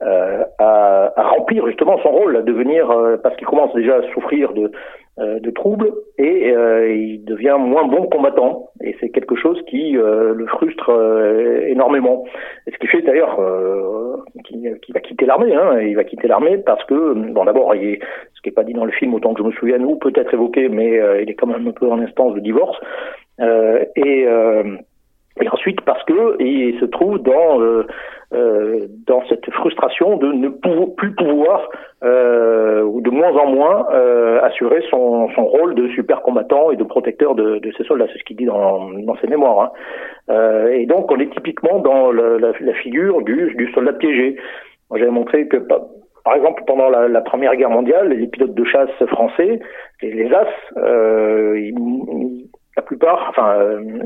à, 0.02 1.14
à 1.16 1.24
remplir 1.30 1.66
justement 1.68 2.00
son 2.02 2.12
rôle, 2.12 2.38
à 2.38 2.42
devenir 2.42 2.88
parce 3.24 3.36
qu'il 3.36 3.48
commence 3.48 3.74
déjà 3.74 3.98
à 3.98 4.14
souffrir 4.14 4.54
de 4.54 4.64
euh, 4.64 4.72
de 5.18 5.50
troubles 5.50 5.94
et 6.18 6.52
euh, 6.52 6.94
il 6.94 7.24
devient 7.24 7.56
moins 7.58 7.88
bon 7.88 8.08
combattant 8.08 8.72
et 8.84 8.96
c'est 9.00 9.10
quelque 9.10 9.36
chose 9.36 9.62
qui 9.68 9.94
le 9.94 10.46
frustre 10.48 10.90
énormément. 11.68 12.26
Et 12.68 12.72
ce 12.72 12.78
qui 12.78 12.88
fait 12.88 13.02
d'ailleurs 13.02 13.40
qu'il 14.44 14.94
va 14.94 15.00
quitter 15.00 15.26
l'armée. 15.26 15.56
Hein, 15.56 15.80
il 15.82 15.96
va 15.96 16.04
quitter 16.04 16.28
l'armée 16.28 16.58
parce 16.58 16.84
que 16.86 17.14
bon 17.14 17.46
d'abord 17.46 17.74
ce 17.74 18.42
qui 18.42 18.50
n'est 18.50 18.52
pas 18.52 18.64
dit 18.64 18.74
dans 18.74 18.86
le 18.86 18.92
film 18.92 19.14
autant 19.14 19.34
que 19.34 19.42
je 19.42 19.48
me 19.48 19.54
souvienne 19.54 19.86
ou 19.86 19.96
peut-être 19.96 20.34
évoqué 20.34 20.68
mais 20.68 21.00
il 21.22 21.30
est 21.30 21.36
quand 21.36 21.48
même 21.48 21.68
un 21.68 21.72
peu 21.72 21.90
en 21.90 22.00
instance 22.00 22.34
de 22.36 22.42
divorce 22.42 22.78
et 23.40 24.28
et 25.42 25.50
ensuite 25.50 25.82
parce 25.82 26.04
que 26.04 26.42
il 26.42 26.80
se 26.80 26.86
trouve 26.86 27.20
dans 27.20 27.62
euh, 27.62 27.86
euh, 28.34 28.88
dans 29.06 29.24
cette 29.28 29.50
frustration 29.52 30.18
de 30.18 30.32
ne 30.32 30.50
plus 30.50 31.14
pouvoir 31.14 31.70
euh, 32.04 32.82
ou 32.82 33.02
de 33.02 33.10
moins 33.10 33.32
en 33.34 33.48
moins 33.48 33.88
euh, 33.92 34.42
assurer 34.42 34.84
son, 34.90 35.30
son 35.36 35.46
rôle 35.46 35.76
de 35.76 35.88
super 35.90 36.22
combattant 36.22 36.72
et 36.72 36.76
de 36.76 36.84
protecteur 36.84 37.36
de, 37.36 37.60
de 37.60 37.72
ses 37.78 37.84
soldats, 37.84 38.08
c'est 38.12 38.20
ce 38.20 38.24
qu'il 38.24 38.38
dit 38.38 38.46
dans, 38.46 38.90
dans 38.92 39.16
ses 39.18 39.28
mémoires. 39.28 39.60
Hein. 39.60 39.72
Euh, 40.30 40.70
et 40.70 40.86
donc 40.86 41.12
on 41.12 41.20
est 41.20 41.32
typiquement 41.34 41.80
dans 41.80 42.12
la, 42.12 42.38
la, 42.40 42.74
figure 42.74 43.22
du, 43.22 43.54
du 43.56 43.72
soldat 43.74 43.94
piégé. 43.94 44.38
J'avais 44.94 45.12
montré 45.12 45.48
que 45.48 45.58
par 46.26 46.36
exemple, 46.36 46.64
pendant 46.66 46.90
la, 46.90 47.08
la, 47.08 47.22
Première 47.22 47.56
Guerre 47.56 47.70
mondiale, 47.70 48.10
les 48.10 48.26
pilotes 48.26 48.56
de 48.56 48.64
chasse 48.64 48.90
français, 49.08 49.60
les, 50.02 50.12
les 50.12 50.34
As, 50.34 50.48
euh, 50.78 51.60
ils, 51.60 52.48
la 52.76 52.84
plupart, 52.84 53.28
enfin, 53.30 53.56
euh, 53.58 54.04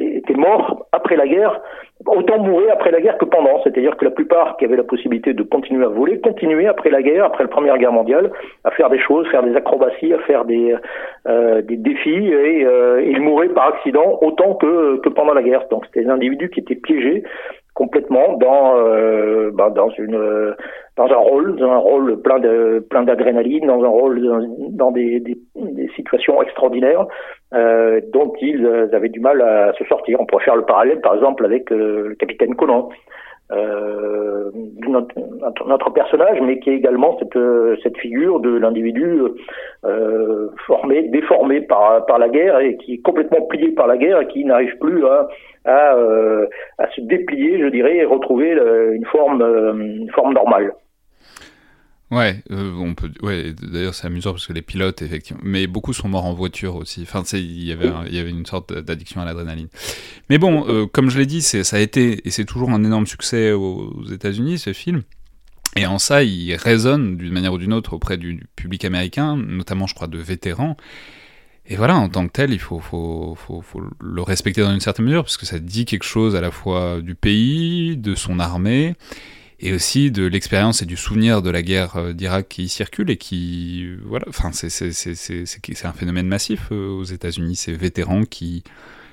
étaient 0.00 0.34
morts 0.34 0.86
après 0.92 1.16
la 1.16 1.26
guerre, 1.26 1.60
autant 2.06 2.38
mourir 2.38 2.68
après 2.72 2.92
la 2.92 3.00
guerre 3.00 3.18
que 3.18 3.24
pendant. 3.24 3.60
C'est-à-dire 3.62 3.96
que 3.96 4.04
la 4.04 4.12
plupart 4.12 4.56
qui 4.56 4.64
avaient 4.64 4.76
la 4.76 4.84
possibilité 4.84 5.34
de 5.34 5.42
continuer 5.42 5.84
à 5.84 5.88
voler, 5.88 6.20
continuaient 6.20 6.68
après 6.68 6.90
la 6.90 7.02
guerre, 7.02 7.24
après 7.24 7.44
la 7.44 7.48
Première 7.48 7.78
Guerre 7.78 7.92
mondiale, 7.92 8.30
à 8.64 8.70
faire 8.70 8.90
des 8.90 9.00
choses, 9.00 9.26
faire 9.28 9.42
des 9.42 9.56
acrobaties, 9.56 10.12
à 10.12 10.18
faire 10.20 10.44
des, 10.44 10.74
euh, 11.26 11.62
des 11.62 11.76
défis, 11.76 12.28
et 12.28 12.64
euh, 12.64 13.02
ils 13.02 13.20
mouraient 13.20 13.48
par 13.48 13.68
accident 13.68 14.18
autant 14.22 14.54
que, 14.54 14.98
que 14.98 15.08
pendant 15.08 15.34
la 15.34 15.42
guerre. 15.42 15.66
Donc 15.70 15.84
c'était 15.86 16.04
des 16.04 16.10
individus 16.10 16.50
qui 16.50 16.60
étaient 16.60 16.76
piégés 16.76 17.24
complètement 17.74 18.34
dans 18.36 18.76
bah, 19.52 19.70
dans 19.70 19.88
une 19.90 20.54
dans 20.96 21.06
un 21.06 21.16
rôle 21.16 21.56
dans 21.56 21.70
un 21.70 21.78
rôle 21.78 22.20
plein 22.20 22.38
de 22.38 22.84
plein 22.90 23.02
d'adrénaline 23.02 23.66
dans 23.66 23.82
un 23.82 23.88
rôle 23.88 24.20
dans, 24.70 24.90
des, 24.90 25.22
situations 25.96 26.42
extraordinaires 26.42 27.06
euh, 27.54 28.00
dont 28.12 28.32
ils 28.40 28.66
avaient 28.92 29.08
du 29.08 29.20
mal 29.20 29.40
à 29.40 29.72
se 29.74 29.84
sortir. 29.84 30.20
On 30.20 30.26
pourrait 30.26 30.44
faire 30.44 30.56
le 30.56 30.64
parallèle 30.64 31.00
par 31.00 31.14
exemple 31.14 31.44
avec 31.44 31.72
euh, 31.72 32.08
le 32.08 32.14
capitaine 32.14 32.54
Conan 32.54 32.90
euh, 33.52 34.50
notre, 34.86 35.14
notre, 35.66 35.90
personnage, 35.90 36.40
mais 36.40 36.58
qui 36.58 36.70
est 36.70 36.76
également 36.76 37.18
cette, 37.18 37.38
cette 37.82 37.98
figure 37.98 38.40
de 38.40 38.56
l'individu 38.56 39.20
euh, 39.84 40.48
formé, 40.66 41.02
déformé 41.08 41.60
par, 41.60 42.06
par 42.06 42.18
la 42.18 42.28
guerre 42.28 42.60
et 42.60 42.76
qui 42.76 42.94
est 42.94 43.02
complètement 43.02 43.42
plié 43.46 43.72
par 43.72 43.86
la 43.86 43.96
guerre 43.98 44.20
et 44.20 44.28
qui 44.28 44.44
n'arrive 44.44 44.76
plus 44.78 45.04
à, 45.06 45.28
à, 45.64 45.94
euh, 45.96 46.46
à 46.78 46.88
se 46.90 47.00
déplier, 47.02 47.60
je 47.60 47.66
dirais, 47.66 47.96
et 47.96 48.04
retrouver 48.04 48.52
une 48.52 49.04
forme, 49.06 49.42
une 49.42 50.10
forme 50.10 50.32
normale. 50.32 50.72
Ouais, 52.12 52.44
euh, 52.50 52.74
on 52.74 52.94
peut. 52.94 53.10
Ouais, 53.22 53.54
d'ailleurs 53.54 53.94
c'est 53.94 54.06
amusant 54.06 54.32
parce 54.32 54.46
que 54.46 54.52
les 54.52 54.60
pilotes, 54.60 55.00
effectivement, 55.00 55.40
mais 55.42 55.66
beaucoup 55.66 55.94
sont 55.94 56.10
morts 56.10 56.26
en 56.26 56.34
voiture 56.34 56.76
aussi. 56.76 57.00
Enfin, 57.04 57.22
il 57.32 57.64
y 57.64 57.72
avait, 57.72 57.90
il 58.06 58.14
y 58.14 58.18
avait 58.18 58.28
une 58.28 58.44
sorte 58.44 58.70
d'addiction 58.70 59.22
à 59.22 59.24
l'adrénaline. 59.24 59.68
Mais 60.28 60.36
bon, 60.36 60.68
euh, 60.68 60.86
comme 60.86 61.08
je 61.08 61.18
l'ai 61.18 61.24
dit, 61.24 61.40
ça 61.40 61.64
a 61.74 61.80
été 61.80 62.20
et 62.28 62.30
c'est 62.30 62.44
toujours 62.44 62.68
un 62.68 62.84
énorme 62.84 63.06
succès 63.06 63.52
aux, 63.52 64.04
États-Unis 64.12 64.58
ce 64.58 64.74
film. 64.74 65.04
Et 65.74 65.86
en 65.86 65.98
ça, 65.98 66.22
il 66.22 66.54
résonne 66.54 67.16
d'une 67.16 67.32
manière 67.32 67.54
ou 67.54 67.58
d'une 67.58 67.72
autre 67.72 67.94
auprès 67.94 68.18
du, 68.18 68.46
public 68.56 68.84
américain, 68.84 69.38
notamment, 69.38 69.86
je 69.86 69.94
crois, 69.94 70.06
de 70.06 70.18
vétérans. 70.18 70.76
Et 71.64 71.76
voilà, 71.76 71.96
en 71.96 72.10
tant 72.10 72.26
que 72.26 72.32
tel, 72.32 72.52
il 72.52 72.58
faut, 72.58 72.80
faut, 72.80 73.34
faut, 73.36 73.62
faut, 73.62 73.80
le 74.02 74.20
respecter 74.20 74.60
dans 74.60 74.74
une 74.74 74.80
certaine 74.80 75.06
mesure, 75.06 75.22
parce 75.22 75.38
que 75.38 75.46
ça 75.46 75.58
dit 75.58 75.86
quelque 75.86 76.04
chose 76.04 76.36
à 76.36 76.42
la 76.42 76.50
fois 76.50 77.00
du 77.00 77.14
pays, 77.14 77.96
de 77.96 78.14
son 78.14 78.38
armée, 78.38 78.96
et 79.62 79.72
aussi 79.72 80.10
de 80.10 80.26
l'expérience 80.26 80.82
et 80.82 80.86
du 80.86 80.96
souvenir 80.96 81.40
de 81.40 81.50
la 81.50 81.62
guerre 81.62 81.96
euh, 81.96 82.12
d'Irak 82.12 82.48
qui 82.48 82.68
circule 82.68 83.10
et 83.10 83.16
qui, 83.16 83.94
voilà, 84.04 84.26
enfin, 84.28 84.50
c'est 84.52 85.86
un 85.86 85.92
phénomène 85.92 86.26
massif 86.26 86.68
euh, 86.72 86.88
aux 86.88 87.04
États-Unis, 87.04 87.54
ces 87.54 87.72
vétérans 87.72 88.24
qui, 88.24 88.64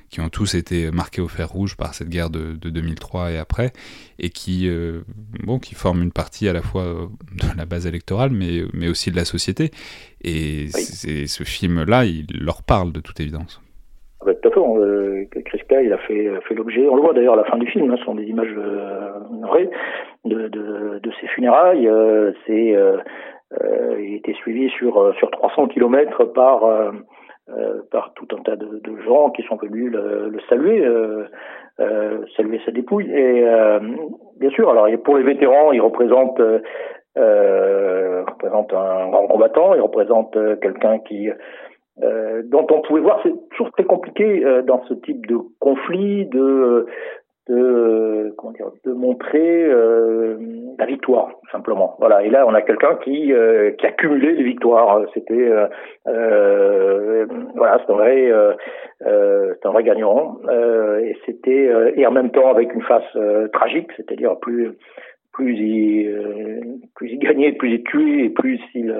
qui 0.10 0.22
ont 0.22 0.30
tous 0.30 0.56
été 0.56 0.90
marqués 0.90 1.22
au 1.22 1.28
fer 1.28 1.48
rouge 1.48 1.78
par 1.78 1.94
cette 1.94 2.10
guerre 2.10 2.32
de, 2.32 2.54
de 2.54 2.70
2003 2.72 3.32
et 3.32 3.38
après, 3.38 3.72
et 4.18 4.32
qui, 4.32 4.68
euh, 4.68 5.02
bon, 5.44 5.60
qui 5.60 5.76
forment 5.76 6.02
une 6.02 6.12
partie 6.12 6.50
à 6.50 6.54
la 6.54 6.64
fois 6.64 6.84
de 6.84 7.58
la 7.58 7.66
base 7.66 7.86
électorale, 7.86 8.32
mais, 8.32 8.64
mais 8.74 8.90
aussi 8.90 9.12
de 9.12 9.16
la 9.16 9.26
société. 9.26 9.70
Et 10.24 10.68
ce 10.70 11.44
film-là, 11.44 12.06
il 12.06 12.26
leur 12.42 12.64
parle 12.64 12.92
de 12.92 13.02
toute 13.02 13.20
évidence. 13.20 13.62
Ah 14.22 14.26
bah, 14.26 14.34
tout 14.34 14.50
à 14.50 14.52
fait. 14.52 15.59
Euh, 15.72 15.84
il 15.84 15.94
a 15.94 15.98
fait, 16.00 16.30
fait 16.48 16.56
l'objet, 16.56 16.88
on 16.88 16.96
le 16.96 17.02
voit 17.02 17.14
d'ailleurs 17.14 17.34
à 17.34 17.38
la 17.38 17.44
fin 17.46 17.58
du 17.58 17.68
film, 17.68 17.92
hein, 17.92 17.96
ce 17.98 18.04
sont 18.04 18.16
des 18.16 18.26
images 18.26 18.54
euh, 18.58 19.12
vraies 19.42 19.70
de, 20.26 21.12
ses 21.20 21.28
funérailles. 21.28 21.88
Euh, 21.88 22.32
c'est, 22.46 22.76
euh, 22.76 22.98
euh, 23.62 23.96
il 24.00 24.16
était 24.16 24.34
suivi 24.34 24.70
sur, 24.72 25.14
sur 25.18 25.32
300 25.32 25.68
kilomètres 25.68 26.26
par, 26.26 26.62
tout 28.16 28.28
un 28.38 28.42
tas 28.44 28.56
de, 28.56 28.82
gens 29.06 29.32
qui 29.32 29.44
sont 29.44 29.56
venus 29.58 29.92
le, 29.92 30.40
saluer, 30.50 30.86
saluer 32.36 32.62
sa 32.66 32.72
dépouille. 32.72 33.12
Et 33.12 33.44
bien 34.40 34.50
sûr, 34.52 34.70
alors 34.70 34.88
pour 35.04 35.18
les 35.18 35.24
vétérans, 35.24 35.72
il 35.72 35.82
euh, 37.18 38.24
représente 38.28 38.72
un 38.74 39.10
grand 39.10 39.28
combattant, 39.28 39.74
il 39.74 39.82
représente 39.82 40.38
quelqu'un 40.62 41.00
qui 41.00 41.30
euh, 42.04 42.42
dont 42.46 42.66
on 42.72 42.82
pouvait 42.82 43.02
voir, 43.02 43.20
c'est 43.24 43.34
toujours 43.52 43.72
très 43.74 43.84
compliqué 43.84 44.46
euh, 44.46 44.62
dans 44.62 44.84
ce 44.86 44.94
type 44.94 45.26
de 45.28 45.38
conflit 45.60 46.26
de 46.28 46.86
de 47.48 48.32
comment 48.38 48.54
dire, 48.54 48.68
de 48.86 48.94
montrer 48.94 49.64
euh, 49.64 50.38
la 50.78 50.86
victoire 50.86 51.32
simplement. 51.52 51.96
Voilà. 52.00 52.24
Et 52.24 52.30
là, 52.30 52.46
on 52.48 52.54
a 52.54 52.62
quelqu'un 52.62 52.96
qui 53.04 53.34
euh, 53.34 53.72
qui 53.72 53.88
a 53.88 53.92
cumulé 53.92 54.34
les 54.34 54.44
victoires. 54.44 55.04
C'était 55.14 55.50
voilà, 56.06 57.82
c'est 57.86 57.92
un 57.92 57.96
vrai 57.96 58.32
c'est 59.02 59.66
un 59.66 59.72
vrai 59.72 59.84
gagnant. 59.84 60.38
et 61.02 61.18
c'était 61.26 61.70
et 61.96 62.06
en 62.06 62.12
même 62.12 62.30
temps 62.30 62.50
avec 62.50 62.74
une 62.74 62.84
face 62.84 63.18
tragique, 63.52 63.90
c'est-à-dire 63.98 64.38
plus 64.40 64.72
plus 65.34 65.56
il 65.56 66.80
plus 66.96 67.10
il 67.14 67.20
gagnait, 67.20 67.52
plus 67.54 67.72
il 67.72 67.84
tuait, 67.84 68.26
et 68.26 68.30
plus 68.30 68.60
il 68.76 68.94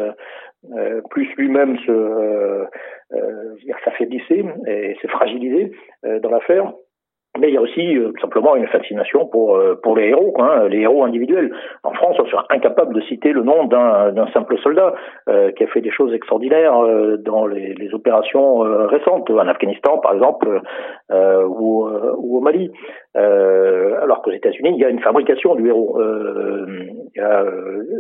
euh, 0.76 1.02
plus 1.10 1.28
lui-même 1.38 1.78
se 1.80 1.92
euh, 1.92 2.66
euh, 3.14 3.56
s'affaiblissait 3.84 4.44
et 4.68 4.98
s'est 5.02 5.08
fragilisé 5.08 5.72
euh, 6.06 6.20
dans 6.20 6.30
l'affaire. 6.30 6.74
Mais 7.40 7.50
il 7.50 7.54
y 7.54 7.58
a 7.58 7.62
aussi 7.62 7.98
euh, 7.98 8.12
simplement 8.22 8.56
une 8.56 8.68
fascination 8.68 9.26
pour 9.26 9.56
euh, 9.56 9.80
pour 9.82 9.96
les 9.96 10.10
héros, 10.10 10.34
hein, 10.40 10.68
les 10.68 10.82
héros 10.82 11.04
individuels. 11.04 11.52
En 11.84 11.94
France, 11.94 12.18
on 12.20 12.26
serait 12.26 12.44
incapable 12.50 12.94
de 12.94 13.02
citer 13.02 13.32
le 13.32 13.44
nom 13.44 13.66
d'un 13.66 14.28
simple 14.34 14.58
soldat 14.60 14.94
euh, 15.30 15.52
qui 15.52 15.64
a 15.64 15.68
fait 15.68 15.82
des 15.82 15.92
choses 15.92 16.14
extraordinaires 16.14 16.76
dans 17.20 17.46
les, 17.46 17.74
les 17.74 17.94
opérations 17.94 18.60
récentes, 18.88 19.30
en 19.30 19.48
Afghanistan 19.48 19.98
par 20.00 20.14
exemple, 20.14 20.62
ou, 21.12 21.88
ou, 22.18 22.38
au 22.38 22.42
Mali. 22.42 22.72
alors 23.16 24.22
qu'aux 24.22 24.32
États-Unis, 24.32 24.72
il 24.76 24.82
y 24.82 24.86
a 24.86 24.90
une 24.90 25.00
fabrication 25.00 25.56
du 25.56 25.68
héros. 25.68 26.00
il 26.00 27.12
y 27.16 27.20
a, 27.20 27.44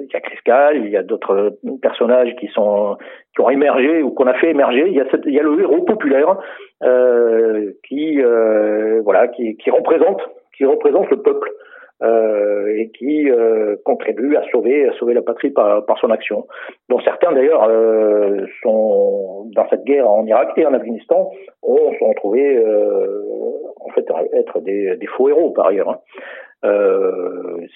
il 0.04 0.10
y 0.12 0.16
a 0.16 0.20
Chris 0.20 0.40
Kyle, 0.44 0.86
il 0.86 0.92
y 0.92 0.98
a 0.98 1.04
d'autres 1.04 1.58
personnages 1.82 2.36
qui 2.40 2.48
sont 2.48 2.98
qui 3.40 3.46
ont 3.46 3.50
émergé 3.50 4.04
ou 4.04 4.12
qu'on 4.12 4.28
a 4.28 4.34
fait 4.34 4.50
émerger. 4.50 4.86
Il 4.88 4.96
y 5.34 5.40
a, 5.40 5.44
le 5.44 5.62
héros 5.62 5.82
populaire 5.84 6.38
euh, 6.84 7.72
qui 7.88 8.22
euh, 8.22 9.02
voilà 9.04 9.30
qui, 9.30 9.56
qui, 9.56 9.72
représente 9.72 10.22
qui 10.58 10.66
représente 10.66 11.10
le 11.10 11.22
peuple 11.22 11.50
euh, 12.04 12.68
et 12.76 12.90
qui 12.90 13.30
euh, 13.30 13.78
contribue 13.86 14.36
à 14.36 14.44
sauver 14.52 14.90
à 14.90 14.94
sauver 14.94 15.14
la 15.14 15.22
patrie 15.22 15.52
par, 15.52 15.86
par 15.86 15.98
son 16.00 16.10
action. 16.10 16.48
Dont 16.90 17.00
certains 17.00 17.32
d'ailleurs 17.32 17.64
euh, 17.64 18.46
sont 18.62 19.50
dans 19.56 19.68
cette 19.70 19.86
guerre 19.86 20.10
en 20.10 20.26
Irak 20.26 20.52
et 20.58 20.66
en 20.66 20.74
Afghanistan 20.74 21.32
ont 21.64 21.94
sont 21.98 22.14
trouvés 22.16 22.62
en 23.80 23.90
fait 23.92 24.06
être 24.34 24.60
des, 24.60 24.98
des, 24.98 25.08
faux 25.08 25.30
héros 25.30 25.52
par 25.52 25.68
ailleurs. 25.68 25.90
Hein. 25.90 26.00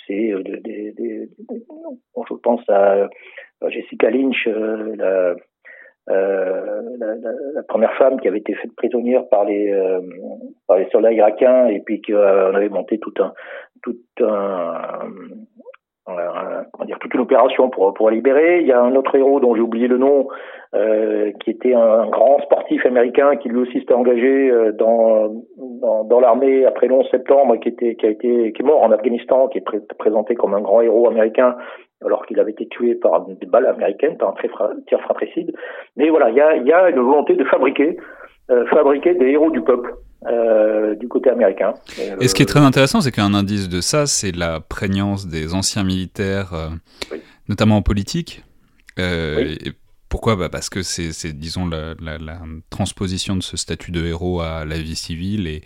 c'est 0.08 0.34
des, 0.44 0.92
des, 0.92 1.30
je 1.50 2.34
pense 2.44 2.62
à 2.70 3.08
Jessica 3.70 4.10
Lynch, 4.10 4.48
la, 4.48 5.36
euh, 6.10 6.82
la, 7.00 7.16
la, 7.16 7.32
la, 7.54 7.64
première 7.64 7.94
femme 7.94 8.20
qui 8.20 8.28
avait 8.28 8.40
été 8.40 8.54
faite 8.56 8.76
prisonnière 8.76 9.28
par 9.30 9.46
les 9.46 9.72
euh, 9.72 10.02
par 10.68 10.78
les 10.78 10.90
soldats 10.90 11.14
irakiens 11.14 11.68
et 11.68 11.80
puis 11.80 12.02
qu'on 12.02 12.14
avait 12.14 12.68
monté 12.68 13.00
tout 13.00 13.14
un 13.20 13.32
tout 13.82 13.96
un, 14.20 15.00
comment 16.06 16.86
dire 16.86 17.00
toute 17.00 17.14
une 17.14 17.22
opération 17.22 17.70
pour 17.70 17.94
pour 17.94 18.10
la 18.10 18.18
libérer. 18.18 18.60
Il 18.60 18.68
y 18.68 18.74
a 18.74 18.82
un 18.82 18.96
autre 18.96 19.16
héros 19.16 19.40
dont 19.40 19.56
j'ai 19.56 19.62
oublié 19.62 19.88
le 19.88 19.98
nom 19.98 20.28
euh, 20.76 21.32
qui 21.42 21.52
était 21.52 21.74
un, 21.74 22.08
grand 22.10 22.40
sportif 22.42 22.86
américain 22.86 23.38
qui 23.38 23.48
lui 23.48 23.60
aussi 23.60 23.80
s'était 23.80 23.94
engagé 23.94 24.52
euh, 24.52 24.74
dans 24.74 25.30
dans, 25.58 26.04
dans 26.04 26.20
l'armée 26.20 26.66
après 26.66 26.88
le 26.88 26.96
11 26.96 27.08
septembre 27.12 27.56
qui 27.58 27.70
était 27.70 27.96
qui 27.96 28.06
a 28.06 28.10
été 28.10 28.52
qui 28.52 28.62
est 28.62 28.66
mort 28.66 28.84
en 28.84 28.92
Afghanistan 28.92 29.48
qui 29.48 29.60
est 29.60 29.96
présenté 29.98 30.36
comme 30.36 30.54
un 30.54 30.62
grand 30.62 30.82
héros 30.82 31.08
américain 31.08 31.56
alors 32.06 32.26
qu'il 32.26 32.40
avait 32.40 32.52
été 32.52 32.68
tué 32.68 32.96
par 32.96 33.26
des 33.26 33.46
balles 33.46 33.68
américaines, 33.68 34.18
par 34.18 34.30
un 34.30 34.76
tir 34.88 35.00
fratricide. 35.02 35.54
Mais 35.98 36.10
voilà, 36.10 36.30
il 36.30 36.36
y 36.36 36.42
a, 36.42 36.56
y 36.58 36.72
a, 36.72 36.90
une 36.90 37.00
volonté 37.00 37.36
de 37.36 37.44
fabriquer, 37.46 37.98
euh, 38.52 38.66
fabriquer 38.68 39.16
des 39.16 39.28
héros 39.28 39.52
du 39.52 39.62
peuple. 39.62 39.94
Euh, 40.26 40.96
du 40.96 41.10
côté 41.10 41.30
américain. 41.30 41.74
Et, 42.22 42.30
ce 42.30 42.34
qui 42.34 42.44
est 42.44 42.46
très 42.46 42.62
intéressant, 42.62 43.02
c'est 43.02 43.12
qu'un 43.12 43.34
indice 43.34 43.68
de 43.68 43.82
ça, 43.82 44.06
c'est 44.06 44.34
la 44.34 44.62
prégnance 44.62 45.28
des 45.28 45.54
anciens 45.54 45.84
militaires, 45.84 46.54
euh, 46.54 46.70
notamment 47.50 47.76
en 47.76 47.82
politique. 47.82 48.42
Et 48.98 49.74
pourquoi? 50.08 50.38
Bah 50.38 50.48
Parce 50.48 50.70
que 50.70 50.82
c'est, 50.82 51.34
disons, 51.34 51.68
la, 51.68 51.96
la, 52.00 52.20
la, 52.20 52.38
transposition 52.70 53.36
de 53.36 53.44
ce 53.44 53.58
statut 53.58 53.92
de 53.92 54.06
héros 54.06 54.40
à 54.40 54.64
la 54.64 54.78
vie 54.78 54.96
civile 54.96 55.46
et 55.46 55.64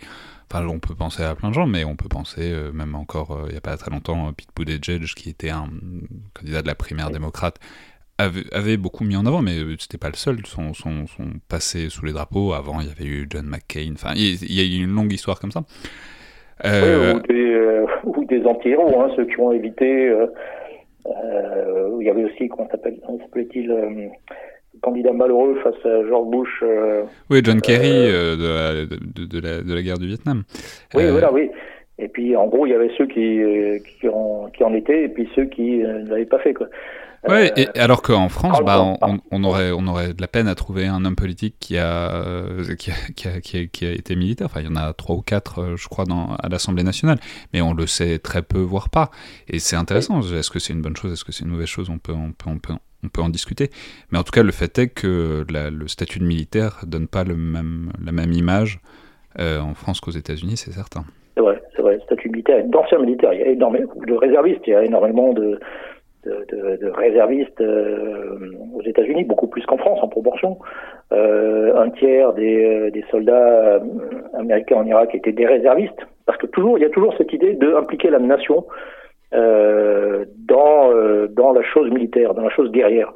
Enfin, 0.50 0.66
on 0.66 0.78
peut 0.78 0.94
penser 0.94 1.22
à 1.22 1.34
plein 1.34 1.50
de 1.50 1.54
gens, 1.54 1.66
mais 1.66 1.84
on 1.84 1.94
peut 1.94 2.08
penser, 2.08 2.52
euh, 2.52 2.72
même 2.72 2.94
encore 2.94 3.32
euh, 3.32 3.44
il 3.48 3.52
n'y 3.52 3.58
a 3.58 3.60
pas 3.60 3.76
très 3.76 3.90
longtemps, 3.90 4.32
Pete 4.32 4.48
Buttigieg, 4.56 5.02
qui 5.14 5.28
était 5.28 5.50
un 5.50 5.68
candidat 6.34 6.62
de 6.62 6.66
la 6.66 6.74
primaire 6.74 7.10
démocrate, 7.10 7.58
avait, 8.18 8.76
beaucoup 8.76 9.04
mis 9.04 9.14
en 9.16 9.26
avant, 9.26 9.42
mais 9.42 9.58
euh, 9.58 9.76
c'était 9.78 9.98
pas 9.98 10.08
le 10.08 10.16
seul. 10.16 10.38
Son, 10.44 10.74
son, 10.74 11.06
son, 11.06 11.24
passé 11.48 11.88
sous 11.88 12.04
les 12.04 12.12
drapeaux. 12.12 12.52
Avant, 12.52 12.80
il 12.80 12.88
y 12.88 12.90
avait 12.90 13.04
eu 13.04 13.28
John 13.30 13.46
McCain. 13.46 13.92
Enfin, 13.92 14.14
il, 14.16 14.52
y 14.52 14.60
a 14.60 14.64
eu 14.64 14.82
une 14.82 14.92
longue 14.92 15.12
histoire 15.12 15.38
comme 15.38 15.52
ça. 15.52 15.62
Euh... 16.64 17.14
ou 17.14 17.20
des, 17.20 17.84
ou 18.02 18.24
des 18.24 18.44
anti-héros, 18.44 19.02
hein, 19.02 19.12
ceux 19.14 19.24
qui 19.26 19.38
ont 19.38 19.52
évité. 19.52 20.12
il 21.06 22.06
y 22.06 22.10
avait 22.10 22.24
aussi, 22.24 22.48
comment 22.48 22.68
s'appelait-il 22.70 23.70
candidat 24.82 25.12
malheureux 25.12 25.56
face 25.62 25.84
à 25.84 26.06
George 26.06 26.28
Bush. 26.30 26.62
Euh, 26.62 27.02
oui, 27.30 27.40
John 27.44 27.60
Kerry 27.60 27.90
euh, 27.90 28.36
euh, 28.38 28.86
de, 28.86 29.24
de, 29.24 29.40
la, 29.40 29.60
de, 29.62 29.74
la, 29.74 29.82
guerre 29.82 29.98
du 29.98 30.06
Vietnam. 30.06 30.44
Oui, 30.94 31.04
voilà, 31.10 31.32
oui. 31.32 31.50
Et 31.98 32.08
puis, 32.08 32.36
en 32.36 32.46
gros, 32.46 32.66
il 32.66 32.70
y 32.70 32.74
avait 32.74 32.90
ceux 32.96 33.06
qui, 33.06 33.40
qui, 34.00 34.08
en, 34.08 34.48
qui 34.54 34.62
en 34.62 34.72
étaient 34.72 35.04
et 35.04 35.08
puis 35.08 35.28
ceux 35.34 35.46
qui 35.46 35.78
ne 35.78 36.08
l'avaient 36.08 36.26
pas 36.26 36.38
fait. 36.38 36.54
Quoi. 36.54 36.68
Ouais, 37.26 37.52
et 37.56 37.66
alors 37.76 38.02
qu'en 38.02 38.28
France, 38.28 38.60
bah, 38.64 38.80
on, 39.02 39.18
on, 39.32 39.44
aurait, 39.44 39.72
on 39.72 39.86
aurait 39.88 40.14
de 40.14 40.20
la 40.20 40.28
peine 40.28 40.46
à 40.46 40.54
trouver 40.54 40.86
un 40.86 41.04
homme 41.04 41.16
politique 41.16 41.56
qui 41.58 41.76
a, 41.76 42.44
qui 42.78 42.92
a, 42.92 42.94
qui 43.16 43.28
a, 43.28 43.40
qui 43.40 43.58
a, 43.58 43.66
qui 43.66 43.86
a 43.86 43.90
été 43.90 44.14
militaire. 44.14 44.46
Enfin, 44.46 44.60
il 44.60 44.66
y 44.66 44.70
en 44.70 44.76
a 44.76 44.92
trois 44.92 45.16
ou 45.16 45.22
quatre, 45.22 45.74
je 45.76 45.88
crois, 45.88 46.04
dans, 46.04 46.36
à 46.36 46.48
l'Assemblée 46.48 46.84
nationale. 46.84 47.18
Mais 47.52 47.60
on 47.60 47.74
le 47.74 47.86
sait 47.86 48.20
très 48.20 48.42
peu, 48.42 48.60
voire 48.60 48.88
pas. 48.88 49.10
Et 49.48 49.58
c'est 49.58 49.76
intéressant. 49.76 50.20
Est-ce 50.20 50.50
que 50.50 50.60
c'est 50.60 50.72
une 50.72 50.82
bonne 50.82 50.96
chose? 50.96 51.12
Est-ce 51.12 51.24
que 51.24 51.32
c'est 51.32 51.44
une 51.44 51.50
mauvaise 51.50 51.66
chose? 51.66 51.90
On 51.90 51.98
peut, 51.98 52.12
on, 52.12 52.30
peut, 52.30 52.50
on, 52.50 52.58
peut, 52.58 52.74
on 53.04 53.08
peut 53.08 53.22
en 53.22 53.28
discuter. 53.28 53.70
Mais 54.10 54.18
en 54.18 54.22
tout 54.22 54.32
cas, 54.32 54.42
le 54.42 54.52
fait 54.52 54.78
est 54.78 54.88
que 54.88 55.44
le 55.48 55.88
statut 55.88 56.18
de 56.18 56.24
militaire 56.24 56.80
donne 56.86 57.08
pas 57.08 57.24
le 57.24 57.36
la 58.04 58.12
même 58.12 58.32
image 58.32 58.80
euh, 59.38 59.60
en 59.60 59.74
France 59.74 60.00
qu'aux 60.00 60.10
États-Unis, 60.10 60.56
c'est 60.56 60.72
certain. 60.72 61.04
C'est 61.36 61.42
vrai, 61.42 61.60
vrai. 61.78 62.00
Statut 62.04 62.28
militaire, 62.28 62.64
d'anciens 62.64 62.98
militaires, 62.98 63.32
il 63.32 63.40
y 63.40 63.42
a 63.44 63.48
énormément 63.48 63.92
de 64.06 64.14
réservistes, 64.14 64.62
il 64.66 64.70
y 64.70 64.74
a 64.74 64.84
énormément 64.84 65.32
de, 65.32 65.60
réservistes 66.96 67.60
euh, 67.60 68.50
aux 68.74 68.82
États-Unis, 68.82 69.24
beaucoup 69.24 69.46
plus 69.46 69.64
qu'en 69.66 69.78
France 69.78 70.00
en 70.02 70.08
proportion. 70.08 70.58
Euh, 71.12 71.80
un 71.80 71.90
tiers 71.90 72.32
des, 72.34 73.04
soldats 73.10 73.80
américains 74.34 74.76
en 74.76 74.86
Irak 74.86 75.14
étaient 75.14 75.32
des 75.32 75.46
réservistes, 75.46 76.06
parce 76.26 76.38
que 76.38 76.46
toujours, 76.46 76.78
il 76.78 76.82
y 76.82 76.86
a 76.86 76.90
toujours 76.90 77.14
cette 77.16 77.32
idée 77.32 77.54
d'impliquer 77.54 78.10
la 78.10 78.18
nation 78.18 78.64
dans 79.32 80.92
euh, 80.92 81.28
dans 81.28 81.52
la 81.52 81.62
chose 81.62 81.90
militaire, 81.90 82.34
dans 82.34 82.42
la 82.42 82.50
chose 82.50 82.70
guerrière. 82.70 83.12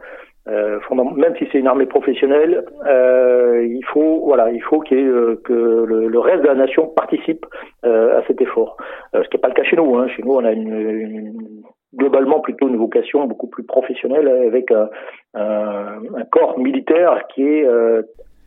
Euh, 0.49 0.81
même 0.91 1.37
si 1.39 1.47
c'est 1.53 1.59
une 1.59 1.69
armée 1.69 1.87
professionnelle, 1.87 2.65
euh, 2.85 3.65
il 3.65 3.85
faut 3.87 4.23
voilà, 4.25 4.51
il 4.51 4.61
faut 4.61 4.83
euh, 4.91 5.41
que 5.45 5.53
le, 5.53 6.19
reste 6.19 6.43
de 6.43 6.49
la 6.49 6.57
nation 6.57 6.89
participe 6.89 7.47
euh, 7.85 8.19
à 8.19 8.27
cet 8.27 8.41
effort. 8.41 8.77
ce 9.15 9.21
qui 9.21 9.37
n'est 9.37 9.41
pas 9.41 9.49
le 9.49 9.55
cas 9.55 9.63
chez 9.63 9.77
nous. 9.77 9.97
Hein. 9.97 10.09
Chez 10.09 10.23
nous, 10.23 10.35
on 10.35 10.45
a 10.45 10.51
une, 10.51 10.75
une, 10.75 11.63
globalement 11.95 12.41
plutôt 12.41 12.69
une 12.69 12.77
vocation 12.77 13.25
beaucoup 13.27 13.47
plus 13.47 13.65
professionnelle 13.65 14.27
avec 14.27 14.73
un, 14.73 14.89
un 15.35 16.25
corps 16.31 16.59
militaire 16.59 17.23
qui 17.29 17.45
est 17.45 17.67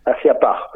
assez 0.05 0.29
à 0.29 0.35
part. 0.35 0.71